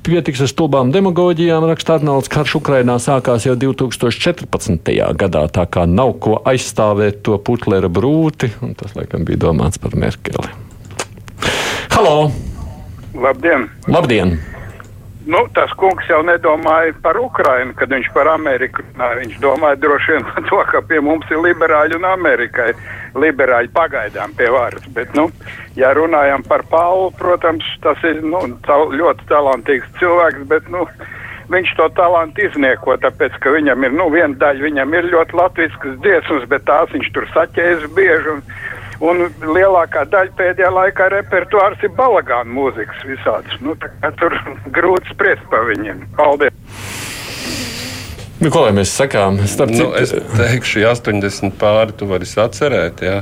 Pietiks 0.00 0.40
ar 0.40 0.48
stulbām 0.48 0.88
demagoģijām, 0.94 1.66
raksta 1.68 1.98
Arnolds. 1.98 2.30
Karš 2.32 2.54
Ukrainā 2.56 2.94
sākās 3.04 3.44
jau 3.44 3.52
2014. 3.60 4.94
gadā, 5.20 5.42
tā 5.52 5.66
kā 5.68 5.84
nav 5.84 6.14
ko 6.24 6.38
aizstāvēt 6.48 7.20
to 7.26 7.36
putlera 7.44 7.90
brūti. 7.92 8.48
un 8.64 8.72
Tas, 8.80 8.94
laikam, 8.96 9.26
bija 9.28 9.42
domāts 9.44 9.76
par 9.82 9.92
Merkeli. 9.92 10.54
Halo! 11.92 12.30
Labdien! 13.12 13.68
Labdien! 13.92 14.38
Nu, 15.30 15.44
tas 15.54 15.70
kungs 15.78 16.08
jau 16.10 16.24
nedomāja 16.26 16.90
par 17.04 17.18
Ukrajinu, 17.20 17.74
kad 17.78 17.92
viņš 17.92 18.08
par 18.16 18.26
Ameriku 18.32 18.82
runāja. 18.82 19.18
Viņš 19.20 19.36
domāja 19.44 19.78
droši 19.78 20.16
vien 20.16 20.24
par 20.26 20.46
to, 20.48 20.58
ka 20.72 20.80
pie 20.88 20.98
mums 21.06 21.30
ir 21.30 21.38
liberāļi 21.44 21.98
un 22.00 22.06
Amerikai 22.08 22.72
liberāļi 23.14 23.70
pagaidām 23.76 24.34
pie 24.38 24.48
varas. 24.50 24.88
Bet, 24.96 25.14
nu, 25.14 25.28
ja 25.78 25.92
runājam 25.94 26.42
par 26.50 26.64
Paulu, 26.72 27.12
protams, 27.20 27.68
tas 27.84 28.02
ir 28.10 28.24
nu, 28.26 28.42
ta 28.66 28.80
ļoti 28.90 29.28
talantīgs 29.30 29.94
cilvēks, 30.00 30.42
bet 30.50 30.66
nu, 30.74 30.82
viņš 31.54 31.76
to 31.78 31.86
talantu 31.94 32.48
iznieko, 32.48 32.98
tāpēc, 33.04 33.38
ka 33.44 33.54
viņam 33.54 33.86
ir, 33.86 33.94
nu, 34.02 34.10
viena 34.10 34.34
daļa, 34.40 34.66
viņam 34.66 34.98
ir 34.98 35.12
ļoti 35.14 35.38
latviskas 35.38 35.98
dziesmas, 36.02 36.50
bet 36.50 36.66
tās 36.66 36.90
viņš 36.96 37.14
tur 37.14 37.30
saķēs 37.36 37.86
bieži. 37.94 38.34
Un, 38.34 38.42
Un 39.00 39.22
lielākā 39.40 40.04
daļa 40.12 40.34
pēdējā 40.36 40.70
laikā 40.76 41.06
repertuārs 41.14 41.80
ir 41.86 41.92
balagāna 41.96 42.52
mūzikas 42.52 43.04
visādas. 43.08 43.54
Nu, 43.64 43.72
tur 44.20 44.36
grūti 44.76 45.14
spriest 45.14 45.46
par 45.52 45.64
viņiem. 45.70 46.04
Paldies! 46.18 46.52
Nu, 48.40 48.48
ko 48.48 48.64
lai 48.64 48.72
mēs 48.76 48.92
sakām? 48.96 49.36
Starp 49.48 49.72
Nu, 49.72 49.90
citu, 49.92 49.96
es 50.00 50.12
teikšu, 50.36 50.80
ja 50.84 50.94
80 50.96 51.56
pāri 51.60 51.96
tu 51.96 52.08
vari 52.08 52.28
atcerēt. 52.28 53.02
Ja? 53.04 53.18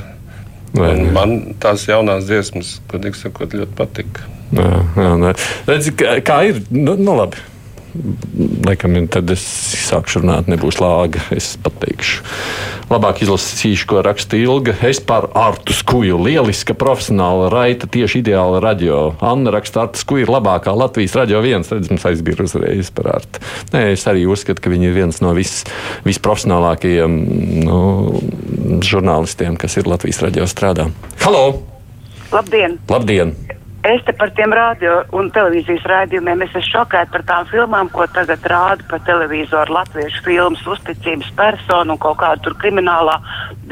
Un 0.77 0.83
ne? 0.85 1.11
man 1.15 1.33
tās 1.59 1.87
jaunās 1.89 2.27
dziesmas, 2.27 2.77
godīgi 2.91 3.19
sakot, 3.23 3.55
ļoti 3.55 3.75
patika. 3.75 4.27
Jā, 4.55 4.69
jā, 4.95 5.09
nē. 5.19 5.33
Redzi, 5.67 5.93
kā, 5.99 6.15
kā 6.25 6.39
ir? 6.49 6.61
Nu, 6.71 6.95
nu 6.99 7.15
labi. 7.19 7.41
Laikam, 8.65 8.93
tad 9.09 9.31
es 9.33 9.43
sākšu 9.87 10.21
runāt, 10.21 10.49
nebūs 10.51 10.77
lāga. 10.81 11.21
Es 11.33 11.55
pateikšu. 11.63 12.21
Labāk 12.89 13.23
izlasīšu, 13.25 13.87
ko 13.89 14.03
raksta 14.05 14.37
Ilga. 14.37 14.75
Es 14.85 15.01
par 15.01 15.29
Artu 15.37 15.73
Skuju. 15.73 16.17
Lieliska 16.21 16.75
profesionāla 16.77 17.49
raita, 17.53 17.89
tieši 17.89 18.21
ideāla 18.23 18.61
radio. 18.63 19.01
Anna 19.25 19.53
raksta, 19.53 19.87
Artu 19.87 20.01
Skuju 20.01 20.27
ir 20.27 20.33
labākā 20.33 20.73
Latvijas 20.77 21.17
radio 21.17 21.41
viens. 21.45 21.69
Redz, 21.73 21.89
mums 21.91 22.05
aizbīra 22.09 22.45
uzreiz 22.45 22.93
par 22.93 23.11
Artu. 23.17 23.43
Nē, 23.73 23.89
es 23.95 24.05
arī 24.09 24.25
uzskatu, 24.29 24.61
ka 24.65 24.73
viņi 24.73 24.91
ir 24.91 24.97
viens 24.97 25.21
no 25.25 25.33
vis, 25.37 25.63
visprofesionālākajiem 26.05 27.19
nu, 27.65 27.81
žurnālistiem, 28.85 29.57
kas 29.59 29.77
ir 29.81 29.89
Latvijas 29.89 30.21
radio 30.25 30.49
strādā. 30.49 30.89
Halo! 31.25 31.45
Labdien! 32.29 32.77
Labdien! 32.89 33.37
Es 33.87 34.01
te 34.03 34.11
par 34.11 34.27
tiem 34.35 34.51
radio 34.51 34.97
un 35.15 35.29
televīzijas 35.31 35.85
rādījumiem 35.87 36.41
es 36.43 36.49
esmu 36.51 36.67
šokēta 36.67 37.13
par 37.13 37.21
tām 37.29 37.45
filmām, 37.47 37.87
ko 37.93 38.03
tagad 38.11 38.43
rāda 38.51 38.83
pa 38.89 38.97
televizoru. 39.07 39.71
Latviešu 39.77 40.23
filmas, 40.25 40.65
uzticības 40.67 41.29
personu 41.37 41.95
un 41.95 42.01
kaut 42.03 42.17
kāda 42.19 42.43
tur 42.43 42.57
kriminālā. 42.59 43.15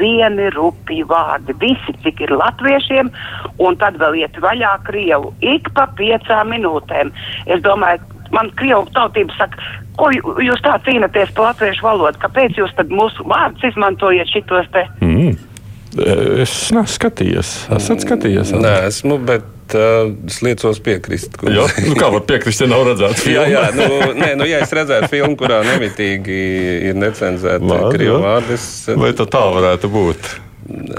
Vieni 0.00 0.48
rupi 0.54 1.02
vārdi, 1.04 1.52
visi 1.60 1.92
cik 2.04 2.22
ir 2.24 2.32
latviešiem, 2.40 3.10
un 3.60 3.76
tad 3.76 3.98
vēl 4.00 4.16
iet 4.22 4.38
vaļā 4.40 4.78
Krievu. 4.86 5.34
Ik 5.44 5.68
pa 5.76 5.84
piecām 5.98 6.54
minūtēm. 6.54 7.12
Es 7.44 7.60
domāju, 7.66 8.00
man 8.32 8.48
Krievu 8.56 8.88
tautība 8.96 9.36
saka, 9.36 9.60
ko 10.00 10.08
jū- 10.16 10.38
jūs 10.48 10.64
tā 10.64 10.78
cīnaties 10.88 11.34
par 11.36 11.50
latviešu 11.50 11.84
valodu? 11.84 12.16
Kāpēc 12.24 12.56
jūs 12.56 12.72
tad 12.80 12.88
mūsu 12.88 13.28
vārdus 13.28 13.68
izmantojat 13.74 14.32
šitos 14.32 14.72
te? 14.72 14.88
Mm. 15.04 15.36
Es 16.40 16.72
neesmu 16.72 16.88
skatījies. 16.96 17.52
Esat 17.76 18.08
skatījies? 18.08 18.56
Nē, 18.56 18.74
esmu, 18.88 19.20
bet 19.28 19.44
uh, 19.76 20.08
es 20.28 20.40
liecos 20.44 20.80
piekrist. 20.84 21.38
Jā, 21.44 21.66
nu 21.86 21.94
kā 21.98 22.10
var 22.14 22.24
piekrist, 22.28 22.64
ja 22.64 22.70
nav 22.70 22.84
redzēts 22.88 23.24
jā, 23.26 23.44
filmu? 23.44 23.54
jā, 23.54 23.64
nu, 23.76 24.18
nē, 24.18 24.32
nu, 24.40 24.48
ja 24.48 24.62
es 24.64 24.74
redzētu 24.74 25.10
filmu, 25.12 25.36
kurā 25.40 25.60
nemitīgi 25.66 26.42
ir 26.90 26.98
necenzēta 26.98 27.80
krievu 27.92 28.16
jā. 28.16 28.20
vārdi, 28.26 28.58
es 28.58 28.68
Vai 28.98 29.14
tā 29.16 29.28
tā 29.30 29.44
varētu 29.58 29.90
būt? 29.92 30.30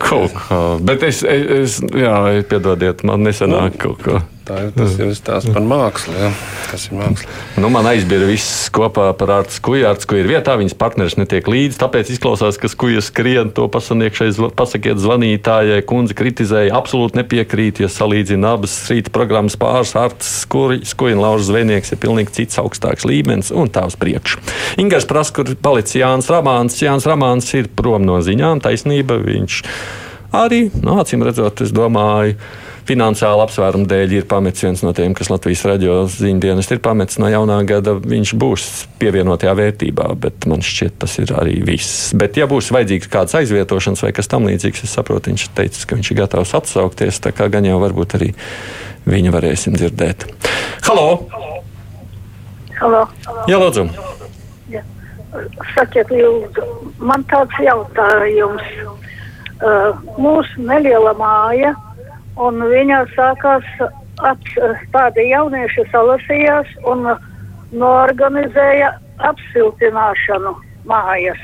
Kaut 0.01 0.33
kā. 0.33 0.59
Bet 0.81 1.03
es, 1.05 1.21
es, 1.21 1.45
es 1.59 1.79
jā, 1.93 2.15
piedodiet, 2.49 3.05
man 3.05 3.25
nesanāk 3.27 3.75
Nu, 3.75 3.81
kaut 3.81 4.05
ko. 4.05 4.21
Tā 4.49 4.63
ir 4.65 4.71
tas 4.73 4.95
ir 4.97 5.11
stāsts 5.13 5.51
par 5.53 5.61
mākslu. 5.61 6.13
Jā. 6.17 6.29
Tas 6.71 6.87
ir 6.87 6.95
māksla. 6.97 7.33
Nu, 7.61 7.69
man 7.69 7.85
aizbīra 7.85 8.25
viss 8.25 8.65
kopā 8.73 9.11
par 9.17 9.29
Artu 9.35 9.53
Skuju. 9.53 9.85
Arts 9.85 10.07
Skuja 10.07 10.23
ir 10.23 10.29
vietā, 10.31 10.55
viņas 10.57 10.73
partneris 10.79 11.17
netiek 11.19 11.45
līdzi. 11.45 11.77
Tāpēc 11.77 12.09
izklausās, 12.15 12.57
ka 12.57 12.71
Skuja 12.71 13.03
skrien 13.05 13.51
to 13.53 13.67
pasaniekšai, 13.69 14.31
pasakiet 14.57 14.97
zvanītājai. 15.03 15.83
Kundze 15.89 16.17
kritizēja, 16.17 16.73
absolūti 16.79 17.19
nepiekrīt, 17.19 17.83
ja 17.83 17.91
salīdzina 17.93 18.55
abas 18.57 18.73
rīta 18.89 19.13
programmas 19.13 19.57
pāris. 19.61 19.93
Arts 19.99 20.31
Skuja 20.47 21.13
un 21.13 21.21
Lauris 21.21 21.45
Zvejnieks 21.51 21.93
ir 21.93 22.01
pilnīgi 22.01 22.39
cits 22.39 22.57
augstāks 22.63 23.05
līmenis 23.05 23.51
un 23.53 23.69
tā 23.69 23.83
uz 23.85 23.97
priekšu. 24.01 24.41
Ingers 24.81 25.05
prasa, 25.09 25.35
kur 25.37 25.51
palicis 25.61 25.99
Jānis 26.01 26.31
Ramāns. 26.33 26.79
Jānis 26.81 27.05
Ramāns 27.09 27.51
ir 27.53 27.69
prom 27.69 28.01
no 28.07 28.17
ziņām, 28.25 28.63
taisnība. 28.65 29.19
Viņš 29.29 29.61
arī, 30.41 30.63
nu, 30.81 30.97
acīm 31.03 31.21
redzot, 31.29 31.61
es 31.61 31.75
domāju, 31.75 32.39
finansiāla 32.89 33.45
apsvēruma 33.45 33.87
dēļ 33.89 34.13
ir 34.17 34.25
pametis 34.29 34.65
viens 34.65 34.81
no 34.85 34.93
tiem, 34.97 35.13
kas 35.17 35.29
Latvijas 35.29 35.61
radio 35.69 35.99
ziņdienas 36.09 36.69
ir 36.73 36.81
pametis 36.83 37.19
no 37.21 37.29
jaunā 37.29 37.59
gada. 37.69 37.93
Viņš 37.99 38.33
būs 38.41 38.67
pievienotajā 39.01 39.53
vērtībā, 39.59 40.07
bet 40.23 40.47
man 40.49 40.63
šķiet, 40.65 40.97
tas 41.03 41.17
ir 41.21 41.33
arī 41.37 41.59
viss. 41.65 42.11
Bet, 42.17 42.39
ja 42.39 42.49
būs 42.49 42.71
vajadzīgs 42.73 43.11
kāds 43.13 43.37
aizvietošanas 43.37 44.05
vai 44.05 44.13
kas 44.17 44.31
tam 44.31 44.47
līdzīgs, 44.49 44.85
es 44.87 44.95
saprotu, 44.97 45.29
viņš 45.29 45.45
ir 45.45 45.55
teicis, 45.59 45.85
ka 45.85 45.99
viņš 45.99 46.11
ir 46.11 46.21
gatavs 46.23 46.55
atsaukties. 46.57 47.21
Tā 47.25 47.33
kā 47.35 47.49
gan 47.53 47.67
jau 47.67 47.77
varbūt 47.83 48.17
arī 48.17 48.31
viņu 49.09 49.33
varēsim 49.35 49.77
dzirdēt. 49.77 50.25
Halo! 50.87 51.09
Halo. 52.79 53.03
Jā, 53.51 53.59
lūdzu! 53.59 53.85
Ja. 54.73 54.81
Sakiet, 55.75 56.09
lūdzu, 56.09 56.65
man 57.05 57.27
tāds 57.29 57.53
jautājums. 57.61 58.65
Uh, 59.59 59.91
mūsu 60.15 60.63
neliela 60.63 61.11
māja, 61.19 61.73
un 62.39 62.63
viņa 62.71 63.03
sākās 63.15 63.67
ap, 64.23 64.49
tādi 64.93 65.29
jaunieši 65.29 65.85
salasījās 65.91 66.71
un 66.89 67.07
norganizēja 67.75 68.93
apsiltināšanu 69.29 70.55
mājas. 70.89 71.41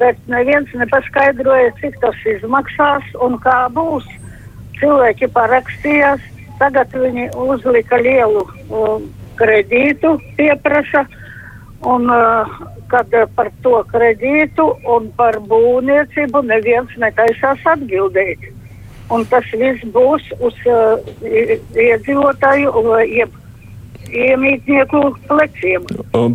Bet 0.00 0.18
neviens 0.32 0.70
nepaskaidroja, 0.74 1.74
cik 1.80 1.98
tas 2.02 2.16
izmaksās 2.34 3.06
un 3.20 3.36
kā 3.44 3.62
būs. 3.74 4.06
Cilvēki 4.80 5.28
parakstījās, 5.34 6.22
tagad 6.60 6.94
viņi 6.96 7.28
uzlika 7.36 7.98
lielu 8.00 8.46
um, 8.72 9.04
kredītu, 9.36 10.14
pieprasa. 10.38 11.04
Un, 11.84 12.08
uh, 12.12 12.48
kad 12.90 13.12
par 13.36 13.48
to 13.64 13.78
kredītu 13.92 14.66
un 14.94 15.06
par 15.16 15.38
būvniecību 15.48 16.42
neviens 16.48 16.96
netaisās 17.00 17.62
atbildēt. 17.72 18.48
Un 19.10 19.24
tas 19.26 19.44
viss 19.52 19.82
būs 19.90 20.22
uz 20.38 20.54
uh, 20.70 20.98
iedzīvotāju, 21.74 22.70
uh, 22.70 23.00
jeb 23.10 23.36
iemītnieku 24.10 25.00
pleciem. 25.28 25.84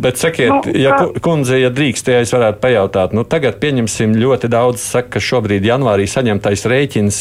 Bet 0.00 0.16
sakiet, 0.16 0.48
Nu, 0.48 0.72
ja 0.80 0.94
kā- 0.96 1.12
ku- 1.12 1.20
kundze, 1.20 1.58
ja 1.60 1.68
drīkst, 1.68 2.08
ja 2.08 2.20
es 2.24 2.32
varētu 2.32 2.60
pajautāt, 2.62 3.12
nu 3.12 3.24
tagad 3.24 3.58
pieņemsim 3.60 4.14
ļoti 4.16 4.48
daudz, 4.48 4.80
saka, 4.80 5.16
ka 5.16 5.20
šobrīd 5.20 5.60
janvārī 5.68 6.06
saņemtais 6.08 6.64
rēķins 6.72 7.18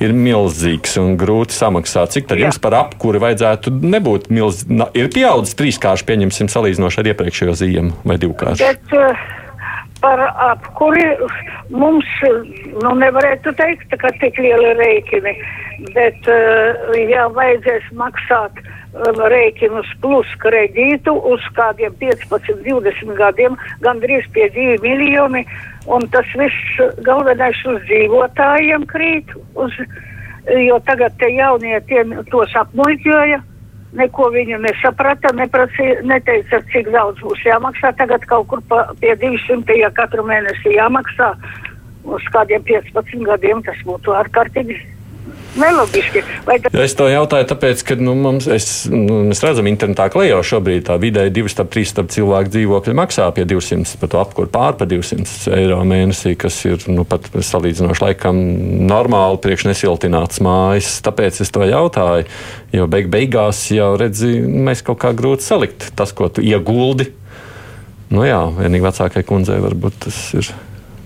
ir 0.00 0.12
milzīgs 0.14 0.94
un 1.02 1.16
grūti 1.18 1.52
samaksāt. 1.58 2.14
Cik 2.14 2.28
tad 2.30 2.38
Jā. 2.38 2.46
jums 2.46 2.58
par 2.62 2.72
apkuri 2.78 3.18
vajadzētu 3.18 3.74
nebūt 3.82 4.30
milzīgs? 4.30 4.90
Ir 4.94 5.10
pieaudzis 5.10 5.58
trīskārši, 5.58 6.06
pieņemsim, 6.06 6.46
salīdzinoši 6.48 6.98
ar 7.02 7.10
iepriekšējo 7.14 7.54
ziemu 7.58 7.92
vai 8.04 8.16
divkārši. 8.16 8.62
Bet 8.62 8.94
uh, 8.94 9.26
par 10.00 10.20
apkuri 10.50 11.04
mums, 11.70 12.08
nu, 12.82 12.92
nevarētu 13.02 13.52
teikt, 13.58 13.92
ka 14.00 14.10
tik 14.20 14.38
lieli 14.40 14.74
rēķini, 14.78 15.34
bet, 15.94 16.28
uh, 16.30 16.94
ja 17.10 17.26
vajadzēs 17.36 17.90
maksāt 17.98 18.62
uh, 18.62 19.20
rēķinus 19.32 19.90
plus 20.02 20.30
kredītu 20.42 21.14
uz 21.32 21.44
kādiem 21.56 21.94
15, 22.00 22.62
20 22.66 23.16
gadiem, 23.20 23.58
gandrīz 23.84 24.28
pie 24.34 24.48
2 24.56 24.80
miljoni, 24.84 25.44
un 25.88 26.08
tas 26.14 26.28
viss 26.40 26.80
galvenais 27.06 27.60
uz 27.68 27.80
dzīvotājiem 27.88 28.88
krīt, 28.90 29.36
uz, 29.54 29.76
jo 30.48 30.80
tagad 30.88 31.16
te 31.20 31.30
jaunie 31.36 31.78
tie 31.88 32.04
tos 32.32 32.56
apmuļķoja. 32.64 33.44
Neko 33.98 34.28
viņa 34.30 34.60
nesaprata, 34.62 35.32
neprasīja, 35.34 36.04
neteica, 36.06 36.60
cik 36.70 36.92
daudz 36.94 37.18
būs 37.24 37.42
jāmaksā. 37.42 37.90
Tagad 37.98 38.22
kaut 38.30 38.46
kur 38.52 38.62
pa, 38.70 38.84
pie 39.02 39.16
200, 39.18 39.80
ja 39.80 39.90
katru 39.96 40.22
mēnesi 40.28 40.76
jāmaksā 40.76 41.32
uz 42.06 42.28
kādiem 42.34 42.62
15 42.68 43.26
gadiem, 43.26 43.64
tas 43.66 43.82
būtu 43.86 44.14
ārkārtīgi 44.14 44.78
nelogiski. 45.58 46.22
Ja 46.72 46.84
es 46.84 46.94
to 46.98 47.06
jautāju, 47.10 47.46
tāpēc, 47.50 47.82
ka 47.86 47.96
nu, 47.98 48.14
mums, 48.18 48.46
es, 48.50 48.68
nu, 48.90 49.22
mēs 49.30 49.42
redzam, 49.44 49.68
internetā 49.70 50.06
klejo 50.12 50.40
šobrīd 50.46 50.86
tā 50.88 50.96
vidēji 51.00 51.34
2-3 51.40 52.06
cilvēku 52.14 52.52
dzīvokļi 52.54 52.96
maksā 53.00 53.28
pie 53.36 53.46
200, 53.50 53.98
par 54.00 54.12
to 54.12 54.20
apkuru 54.22 54.50
pār 54.52 54.78
pa 54.78 54.88
200 54.90 55.54
eiro 55.58 55.80
mēnesī, 55.88 56.36
kas 56.40 56.58
ir 56.68 56.86
nu, 56.90 57.04
pat 57.08 57.28
salīdzinoši 57.34 58.04
laikam 58.04 58.40
normāli 58.90 59.42
priekš 59.42 59.68
nesiltināts 59.70 60.42
mājas. 60.44 60.96
Tāpēc 61.04 61.42
es 61.44 61.54
to 61.54 61.66
jautāju, 61.66 62.28
jo 62.76 62.90
beig 62.90 63.10
beigās 63.12 63.66
jau 63.74 63.92
redzi, 64.00 64.38
mēs 64.40 64.84
kaut 64.86 65.02
kā 65.02 65.14
grūti 65.16 65.46
salikt 65.46 65.90
tas, 65.98 66.14
ko 66.16 66.30
tu 66.32 66.44
ieguldi. 66.44 67.10
Nu 68.10 68.24
jā, 68.26 68.42
vienīgi 68.56 68.86
vecākai 68.88 69.22
kundzei 69.26 69.60
varbūt 69.62 70.04
tas 70.06 70.24
ir. 70.34 70.50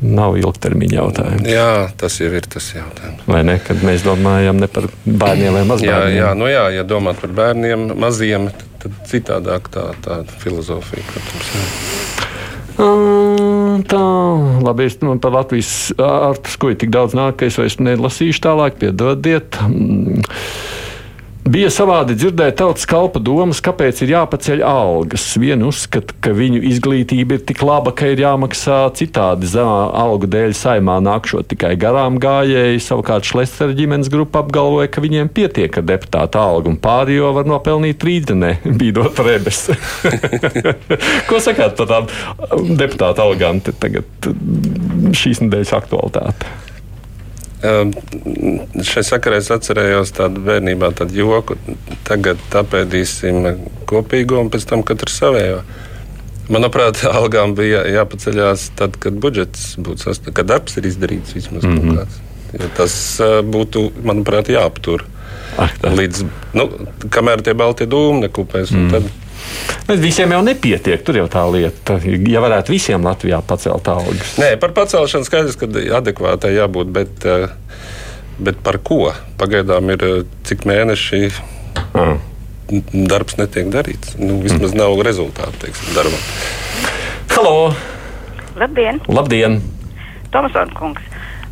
Nav 0.02 0.36
ilgtermiņa 0.40 0.96
jautājums. 0.98 1.48
Jā, 1.48 1.68
tas 2.00 2.18
jau 2.20 2.30
ir 2.34 2.46
tas 2.50 2.66
jautājums. 2.74 3.22
Vai 3.30 3.42
ne? 3.46 3.58
Kad 3.62 3.84
mēs 3.86 4.04
domājam 4.04 4.58
ne 4.60 4.68
par 4.68 4.88
bērniem 5.06 5.54
vai 5.54 5.62
Jā, 5.62 5.68
mazbērniem. 5.70 6.16
jā, 6.18 6.32
nu 6.38 6.50
jā, 6.50 6.64
ja 6.78 6.84
domāt 6.88 7.20
par 7.22 7.30
bērniem, 7.38 7.86
maziem, 8.02 8.50
tad, 8.50 8.74
tad 8.84 8.98
citādāk 9.12 9.70
tā, 9.72 9.90
tā 10.04 10.20
filozofija, 10.42 11.04
protams. 11.12 11.54
Jā. 11.54 11.66
Ā, 12.84 12.88
Tā, 13.84 14.00
labi, 14.64 14.86
es 14.86 14.94
nu, 15.02 15.16
par 15.18 15.34
Latvijas 15.34 15.92
ārpus 15.98 16.54
ko 16.60 16.70
ir 16.70 16.78
tik 16.78 16.92
daudz 16.94 17.14
nāk, 17.18 17.36
ka 17.40 17.48
es 17.50 17.56
vairs 17.58 17.76
nelasīšu 17.82 18.42
tālāk, 18.46 18.78
piedodiet. 18.80 19.58
Bija 21.44 21.68
savādi 21.68 22.14
dzirdēt 22.16 22.54
tautas 22.56 22.86
kalpa 22.88 23.20
domas, 23.20 23.58
kāpēc 23.64 23.98
ir 24.06 24.14
jāpaceļ 24.14 24.62
algas. 24.64 25.26
Viena 25.36 25.66
uzskata, 25.68 26.14
ka 26.24 26.32
viņu 26.32 26.62
izglītība 26.70 27.36
ir 27.36 27.42
tik 27.44 27.60
laba, 27.60 27.92
ka 27.92 28.08
ir 28.14 28.22
jāmaksā 28.22 28.78
citādi 28.96 29.50
zemā 29.52 29.90
algu 30.00 30.24
dēļ 30.32 30.56
saimā 30.56 30.96
nākšot 31.04 31.50
tikai 31.52 31.74
garām 31.76 32.16
gājēji. 32.22 32.80
Savukārt 32.86 33.28
Šlesera 33.28 33.76
ģimenes 33.76 34.08
grupa 34.14 34.40
apgalvoja, 34.40 34.88
ka 34.88 35.04
viņiem 35.04 35.28
pietiek 35.36 35.76
ar 35.82 35.84
deputāta 35.92 36.40
algu 36.48 36.72
un 36.72 36.80
pārējo 36.80 37.34
var 37.36 37.52
nopelnīt 37.52 38.08
rītdienē, 38.08 38.54
bīdot 38.80 39.20
rebes. 39.28 39.66
Ko 41.28 41.44
sakāt 41.44 41.76
par 41.76 41.92
tām 41.92 42.12
deputāta 42.72 43.28
algām 43.28 43.60
tagad 43.68 44.32
šīs 45.12 45.44
nedēļas 45.44 45.76
aktualitāte? 45.76 46.56
Šai 47.64 49.02
sakarā 49.06 49.38
es 49.40 49.48
atcerējos 49.54 50.12
tādu 50.16 50.42
bērnībā 50.44 50.90
tādu 50.98 51.16
joku. 51.16 51.56
Tagad 52.04 52.42
apēdīsim 52.60 53.48
kopīgo 53.88 54.42
un 54.42 54.52
pēc 54.52 54.68
tam 54.68 54.84
katru 54.86 55.12
savējo. 55.12 55.62
Manuprāt, 56.52 57.00
algām 57.18 57.56
bija 57.56 57.86
jāpaceļās 57.88 58.70
tad, 58.78 58.98
kad 59.00 59.16
budžets 59.20 59.74
būtu 59.80 60.08
sasniegts, 60.08 60.36
kad 60.36 60.50
darbs 60.52 60.76
ir 60.80 60.90
izdarīts 60.90 61.36
vismaz 61.36 61.64
mm 61.64 61.78
-hmm. 61.78 61.98
kāds. 61.98 62.20
Jo 62.54 62.70
tas 62.76 62.94
uh, 63.20 63.40
būtu, 63.42 63.88
manuprāt, 64.04 64.52
jāaptur. 64.52 65.06
Līdz, 65.82 66.24
nu, 66.54 66.68
kamēr 67.10 67.42
tie 67.42 67.54
balti 67.54 67.86
dūmi 67.86 68.26
nekupēs. 68.26 68.70
Mm. 68.74 68.90
Tad, 68.90 69.23
Bet 69.88 70.00
visiem 70.00 70.32
jau 70.32 70.40
nepietiek. 70.44 71.02
Tur 71.04 71.18
jau 71.20 71.26
tā 71.30 71.44
lieta. 71.52 71.98
Ja 72.30 72.42
varētu 72.44 72.72
visiem 72.72 73.04
Latvijā 73.04 73.40
pacelt 73.44 73.88
algas. 73.92 74.36
Nē, 74.40 74.54
par 74.60 74.72
pacelšanu 74.76 75.28
skaidrs, 75.28 75.58
ka 75.60 75.68
adekvātai 75.98 76.54
jābūt, 76.56 76.92
bet, 76.94 77.26
eh, 77.28 77.50
bet 78.40 78.62
par 78.64 78.80
ko? 78.80 79.12
Pagaidām 79.40 79.92
ir 79.92 80.06
eh, 80.08 80.22
cik 80.48 80.64
mēneši 80.70 81.22
mm. 81.92 82.16
darbs 83.10 83.36
netiek 83.40 83.68
darīts. 83.72 84.16
Nu, 84.20 84.40
vismaz 84.44 84.72
mm. 84.72 84.80
nav 84.80 85.04
rezultātu 85.04 85.66
teiksim, 85.66 85.92
darbam. 85.96 86.22
Halo! 87.34 87.74
Labdien! 88.56 89.02
Labdien! 89.10 89.60
Tomasons 90.32 90.72
kungs! 90.78 91.02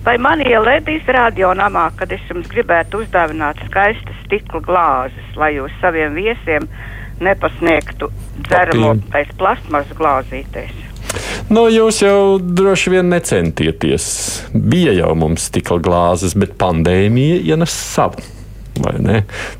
Vai 0.03 0.17
man 0.19 0.41
ielēdīs 0.43 1.07
radionamā, 1.15 1.85
kad 1.99 2.11
es 2.15 2.23
jums 2.27 2.49
gribētu 2.51 3.05
uzdāvināt 3.05 3.61
skaistas 3.69 4.17
stikla 4.25 4.59
glāzes, 4.65 5.29
lai 5.39 5.53
jūs 5.55 5.75
saviem 5.83 6.17
viesiem 6.19 6.67
nepasniegtu 7.25 8.11
dzeramo 8.47 8.95
pēc 9.13 9.35
plasmas 9.41 9.91
glāzītēs? 9.99 10.79
Nu, 11.53 11.67
jūs 11.69 11.99
jau 12.01 12.39
droši 12.41 12.95
vien 12.95 13.11
necentieties. 13.13 14.05
Bija 14.55 14.95
jau 14.97 15.13
mums 15.19 15.51
stikla 15.51 15.81
glāzes, 15.85 16.37
bet 16.39 16.57
pandēmija 16.61 17.43
ienes 17.53 17.75
savu. 17.75 18.23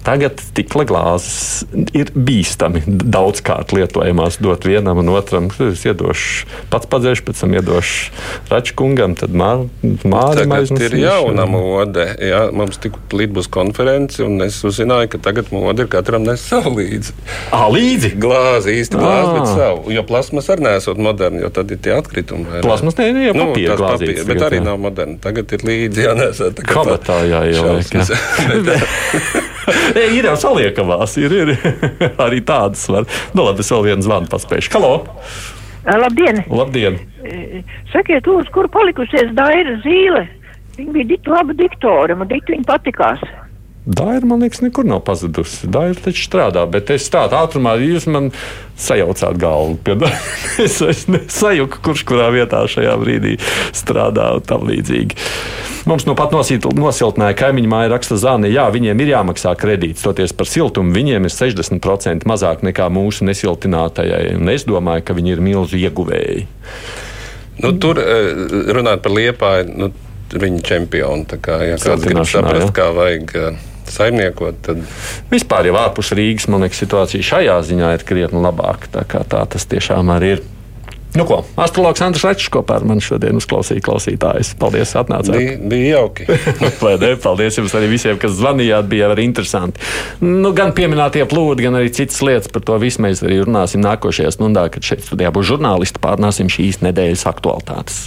Tagad 0.03 0.41
stikla 0.41 0.85
glāzes 0.89 1.63
ir 1.95 2.11
bīstami 2.17 2.83
daudzkārt 2.87 3.75
lietojamās 3.77 4.39
dot 4.43 4.65
vienam 4.67 4.99
un 5.03 5.13
otram. 5.13 5.51
Es 5.69 5.85
iedošu, 5.87 6.47
pats 6.73 6.89
padzēšu, 6.91 7.27
pēc 7.29 7.43
tam 7.45 7.55
iedošu 7.59 8.13
račkungam, 8.51 9.15
tad 9.19 9.35
mārim 9.37 9.69
Tagad 10.03 10.73
ir 10.89 10.97
jauna 11.03 11.47
mode. 11.47 12.07
Jā, 12.23 12.47
mums 12.55 12.81
tikko 12.83 12.99
būs 13.33 13.49
konference, 13.53 14.19
un 14.25 14.41
es 14.45 14.59
uzzināju, 14.67 15.13
ka 15.15 15.21
tagad 15.29 15.53
mode 15.55 15.85
ir 15.85 15.91
katram 15.93 16.25
nes 16.27 16.43
savu 16.43 16.75
līdzi. 16.79 17.15
Ah, 17.55 17.69
līdzi? 17.73 18.15
Glāzi, 18.23 18.75
īsti 18.81 18.99
glāzi, 18.99 19.29
Ā. 19.29 19.37
bet 19.39 19.53
savu. 19.53 19.93
Jo 19.95 20.03
plasmas 20.09 20.49
arī 20.53 20.67
nesot 20.67 21.01
moderni, 21.03 21.43
jo 21.45 21.51
tad 21.55 21.71
ir 21.75 21.81
tie 21.85 21.95
atkritumi. 21.97 22.61
Plasmas 22.65 22.99
ne, 22.99 23.11
ne, 23.13 23.27
jau 23.29 23.37
Nu, 23.37 23.49
papīra 23.53 23.77
glāzītes 23.79 24.23
papīra, 24.23 24.29
Bet 24.33 24.47
arī 24.49 24.61
nav 24.65 24.81
moderni. 24.83 25.19
Tagad 25.23 25.53
ir 25.57 25.65
līdzi 25.69 26.07
jānesa. 26.09 26.51
tā 26.57 26.65
kā 26.67 26.77
Kabatā 26.81 27.21
tā- 27.21 27.31
jāieliek, 27.31 27.93
jā. 27.93 28.07
Nē, 29.97 30.05
ir 30.17 30.29
jau 30.31 30.37
saliekamās, 30.49 31.17
ir, 31.21 31.35
ir 31.45 31.55
arī 32.27 32.43
tādas. 32.47 32.85
Var. 32.91 33.09
Nu, 33.37 33.47
labi, 33.47 33.65
es 33.65 33.73
vēl 33.73 33.89
vienu 33.91 34.07
zvanu 34.07 34.31
paspēju. 34.33 34.71
Halo! 34.77 34.95
Labdien! 35.83 36.45
Labdien! 36.51 37.01
Sakiet, 37.91 38.27
lūdzu, 38.27 38.53
kur 38.55 38.69
palikusies 38.71 39.33
Daira 39.37 39.79
Zīle? 39.83 40.27
Viņa 40.77 40.95
bija 40.95 41.09
tik 41.11 41.29
laba 41.29 41.57
diktore, 41.59 42.17
man 42.17 42.31
tik 42.31 42.49
viņa 42.49 42.69
patikās. 42.69 43.25
Daira, 43.83 44.23
man 44.27 44.45
liekas, 44.45 44.61
nekur 44.63 44.87
nav 44.87 45.01
pazudusi. 45.03 45.67
Daira 45.67 45.99
taču 45.99 46.23
strādā, 46.23 46.63
bet 46.71 46.93
es 46.95 47.09
tādā 47.11 47.41
ātrumā 47.43 47.75
jūs 47.83 48.07
man 48.07 48.29
sajaucāt 48.79 49.41
galvu. 49.43 49.79
Es 50.63 50.79
es 50.85 51.07
nesajūtu, 51.11 51.81
kurš 51.83 52.05
kurā 52.07 52.29
vietā 52.31 52.61
šajā 52.71 52.93
brīdī 53.01 53.39
strādā 53.75 54.29
un 54.37 54.45
tam 54.47 54.69
līdzīgi. 54.69 55.19
Mums 55.91 56.07
nu 56.07 56.15
pat 56.15 56.31
nosiltināja 56.31 57.35
kaimiņu 57.41 57.73
māja 57.73 57.91
raksta 57.97 58.19
Zāne. 58.23 58.53
Jā, 58.53 58.69
viņiem 58.71 59.03
ir 59.03 59.11
jāmaksā 59.17 59.57
kredīts, 59.59 60.05
toties 60.05 60.35
par 60.37 60.47
siltumu. 60.47 60.95
Viņiem 60.95 61.27
ir 61.27 61.35
60% 61.35 62.29
mazāk 62.29 62.63
nekā 62.63 62.87
mūsu 62.93 63.27
nesiltinātajai. 63.27 64.37
Un 64.39 64.53
es 64.53 64.63
domāju, 64.69 65.09
ka 65.09 65.19
viņi 65.19 65.35
ir 65.35 65.43
milzu 65.43 65.81
ieguvēji. 65.83 66.47
Nu, 67.65 67.75
tur 67.83 67.99
eh, 67.99 68.31
runāt 68.79 69.03
par 69.03 69.17
liepāju, 69.19 69.75
nu, 69.75 69.91
viņi 70.39 70.63
čempioni. 70.71 71.27
Tā 71.35 71.43
kā, 71.43 71.59
ja 71.67 71.83
kāds 71.83 72.07
grib 72.07 72.23
saprast, 72.31 72.69
jā. 72.69 72.75
kā 72.79 72.89
vajag 72.95 73.37
eh, 73.43 73.61
saimniekot, 73.93 74.63
tad 74.67 74.83
Vispār 75.33 75.69
jau 75.69 75.77
ārpus 75.81 76.13
Rīgas, 76.17 76.49
man 76.53 76.65
liekas, 76.67 76.83
situācija 76.83 77.25
šajā 77.25 77.61
ziņā 77.69 77.93
ir 77.97 78.09
krietni 78.09 78.43
labāka. 78.43 78.91
Tā, 78.93 79.07
kā 79.09 79.23
tā 79.29 79.45
tas 79.49 79.69
tiešām 79.71 80.13
arī 80.15 80.37
ir. 80.37 80.43
Nu, 81.13 81.27
ko, 81.29 81.43
astrologs 81.61 82.01
Andris 82.01 82.25
Rečs 82.25 82.49
kopā 82.53 82.79
ar 82.79 82.87
mani 82.89 83.05
šodien 83.05 83.37
uzklausīja 83.37 83.85
klausītājus. 83.85 84.55
Paldies, 84.61 84.95
atnācāt. 84.97 85.37
bija, 85.37 85.59
bija 85.69 85.99
jauki. 85.99 86.29
Ne? 87.03 87.11
Paldies 87.21 87.59
jums 87.59 87.75
arī 87.77 87.91
visiem, 87.93 88.17
kas 88.21 88.33
zvanījāt. 88.39 88.89
Bija 88.89 89.11
arī 89.13 89.27
interesanti. 89.29 89.81
Nu, 90.25 90.55
gan 90.57 90.73
pieminētie 90.77 91.27
plūdi, 91.29 91.67
gan 91.67 91.77
arī 91.81 91.93
citas 91.93 92.21
lietas. 92.25 92.49
Par 92.53 92.65
to 92.65 92.81
visu 92.81 93.05
mēs 93.05 93.21
arī 93.27 93.43
runāsim 93.45 93.85
nākošajā 93.85 94.33
stundā, 94.39 94.69
kad 94.73 94.89
šeit 94.89 95.05
studijā 95.05 95.33
būs 95.35 95.53
žurnālisti. 95.53 96.01
Pārnāsim 96.03 96.53
šīs 96.53 96.81
nedēļas 96.87 97.29
aktualitātes. 97.29 98.07